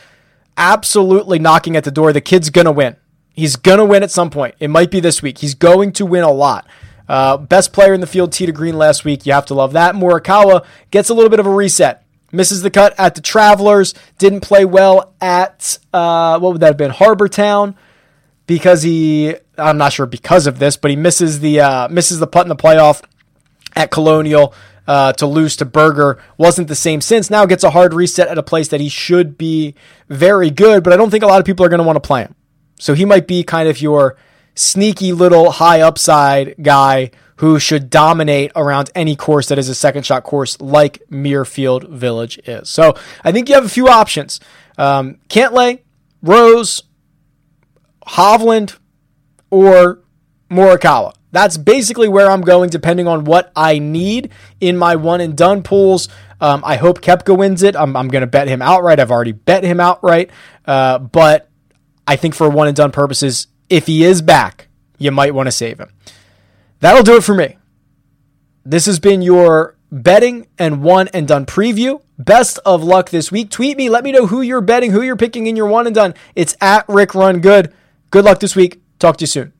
absolutely 0.55 1.39
knocking 1.39 1.75
at 1.75 1.83
the 1.83 1.91
door. 1.91 2.13
The 2.13 2.21
kid's 2.21 2.49
going 2.49 2.65
to 2.65 2.71
win. 2.71 2.95
He's 3.33 3.55
going 3.55 3.79
to 3.79 3.85
win 3.85 4.03
at 4.03 4.11
some 4.11 4.29
point. 4.29 4.53
It 4.59 4.69
might 4.69 4.91
be 4.91 4.99
this 4.99 5.23
week. 5.23 5.39
He's 5.39 5.55
going 5.55 5.93
to 5.93 6.05
win 6.05 6.23
a 6.23 6.31
lot. 6.31 6.67
Uh, 7.09 7.37
best 7.37 7.73
player 7.73 7.93
in 7.93 7.99
the 7.99 8.07
field, 8.07 8.31
to 8.31 8.51
green 8.51 8.77
last 8.77 9.03
week. 9.03 9.25
You 9.25 9.33
have 9.33 9.47
to 9.47 9.53
love 9.53 9.73
that. 9.73 9.95
Morikawa 9.95 10.63
gets 10.91 11.09
a 11.09 11.13
little 11.13 11.29
bit 11.29 11.39
of 11.39 11.47
a 11.47 11.49
reset. 11.49 12.02
Misses 12.33 12.61
the 12.61 12.69
cut 12.69 12.93
at 12.99 13.15
the 13.15 13.21
Travelers. 13.21 13.93
Didn't 14.17 14.41
play 14.41 14.65
well 14.65 15.13
at, 15.21 15.77
uh, 15.93 16.39
what 16.39 16.51
would 16.51 16.61
that 16.61 16.67
have 16.67 16.77
been? 16.77 16.91
Harbour 16.91 17.29
Town 17.29 17.75
because 18.47 18.83
he 18.83 19.35
I'm 19.57 19.77
not 19.77 19.93
sure 19.93 20.05
because 20.05 20.47
of 20.47 20.59
this, 20.59 20.77
but 20.77 20.91
he 20.91 20.97
misses 20.97 21.39
the 21.39 21.61
uh, 21.61 21.87
misses 21.89 22.19
the 22.19 22.27
putt 22.27 22.45
in 22.45 22.49
the 22.49 22.55
playoff 22.55 23.03
at 23.75 23.91
Colonial 23.91 24.53
uh, 24.87 25.13
to 25.13 25.25
lose 25.25 25.55
to 25.57 25.65
Berger. 25.65 26.21
Wasn't 26.37 26.67
the 26.67 26.75
same 26.75 27.01
since. 27.01 27.29
Now 27.29 27.45
gets 27.45 27.63
a 27.63 27.69
hard 27.71 27.93
reset 27.93 28.27
at 28.27 28.37
a 28.37 28.43
place 28.43 28.67
that 28.69 28.81
he 28.81 28.89
should 28.89 29.37
be 29.37 29.75
very 30.09 30.49
good, 30.49 30.83
but 30.83 30.93
I 30.93 30.97
don't 30.97 31.09
think 31.09 31.23
a 31.23 31.27
lot 31.27 31.39
of 31.39 31.45
people 31.45 31.65
are 31.65 31.69
going 31.69 31.79
to 31.79 31.85
want 31.85 31.97
to 31.97 32.07
play 32.07 32.21
him. 32.21 32.35
So 32.79 32.93
he 32.93 33.05
might 33.05 33.27
be 33.27 33.43
kind 33.43 33.69
of 33.69 33.81
your 33.81 34.17
sneaky 34.55 35.13
little 35.13 35.51
high 35.51 35.81
upside 35.81 36.55
guy 36.61 37.11
who 37.37 37.59
should 37.59 37.89
dominate 37.89 38.51
around 38.55 38.91
any 38.95 39.15
course 39.15 39.47
that 39.47 39.57
is 39.57 39.69
a 39.69 39.75
second 39.75 40.05
shot 40.05 40.23
course 40.23 40.59
like 40.61 41.01
Muirfield 41.09 41.89
Village 41.89 42.39
is. 42.45 42.69
So 42.69 42.95
I 43.23 43.31
think 43.31 43.49
you 43.49 43.55
have 43.55 43.65
a 43.65 43.69
few 43.69 43.87
options. 43.87 44.39
Um, 44.77 45.17
Cantlay, 45.29 45.79
Rose, 46.21 46.83
Hovland, 48.07 48.77
or 49.49 50.01
Morikawa. 50.49 51.13
That's 51.31 51.57
basically 51.57 52.07
where 52.07 52.29
I'm 52.29 52.41
going, 52.41 52.69
depending 52.69 53.07
on 53.07 53.23
what 53.23 53.51
I 53.55 53.79
need 53.79 54.29
in 54.61 54.77
my 54.77 54.95
one 54.95 55.19
and 55.19 55.35
done 55.35 55.63
pools. 55.63 56.07
Um, 56.39 56.61
I 56.63 56.75
hope 56.75 57.01
Koepka 57.01 57.35
wins 57.35 57.63
it. 57.63 57.75
I'm, 57.75 57.95
I'm 57.95 58.07
going 58.09 58.21
to 58.21 58.27
bet 58.27 58.47
him 58.47 58.61
outright. 58.61 58.99
I've 58.99 59.11
already 59.11 59.31
bet 59.31 59.63
him 59.63 59.79
outright. 59.79 60.29
Uh, 60.65 60.99
but 60.99 61.49
I 62.07 62.17
think 62.17 62.35
for 62.35 62.49
one 62.49 62.67
and 62.67 62.75
done 62.75 62.91
purposes, 62.91 63.47
if 63.69 63.87
he 63.87 64.03
is 64.03 64.21
back, 64.21 64.67
you 64.99 65.11
might 65.11 65.33
want 65.33 65.47
to 65.47 65.51
save 65.51 65.79
him. 65.79 65.89
That'll 66.83 67.01
do 67.01 67.15
it 67.15 67.23
for 67.23 67.33
me. 67.33 67.55
This 68.65 68.87
has 68.87 68.99
been 68.99 69.21
your 69.21 69.77
betting 69.89 70.47
and 70.59 70.83
one 70.83 71.07
and 71.13 71.25
done 71.25 71.45
preview. 71.45 72.01
Best 72.19 72.59
of 72.65 72.83
luck 72.83 73.09
this 73.09 73.31
week. 73.31 73.49
Tweet 73.51 73.77
me. 73.77 73.87
Let 73.87 74.03
me 74.03 74.11
know 74.11 74.27
who 74.27 74.41
you're 74.41 74.59
betting, 74.59 74.91
who 74.91 75.01
you're 75.01 75.15
picking 75.15 75.47
in 75.47 75.55
your 75.55 75.67
one 75.67 75.87
and 75.87 75.95
done. 75.95 76.13
It's 76.35 76.57
at 76.59 76.83
Rick 76.89 77.15
Run 77.15 77.39
Good. 77.39 77.73
Good 78.11 78.25
luck 78.25 78.41
this 78.41 78.53
week. 78.53 78.81
Talk 78.99 79.15
to 79.15 79.23
you 79.23 79.27
soon. 79.27 79.53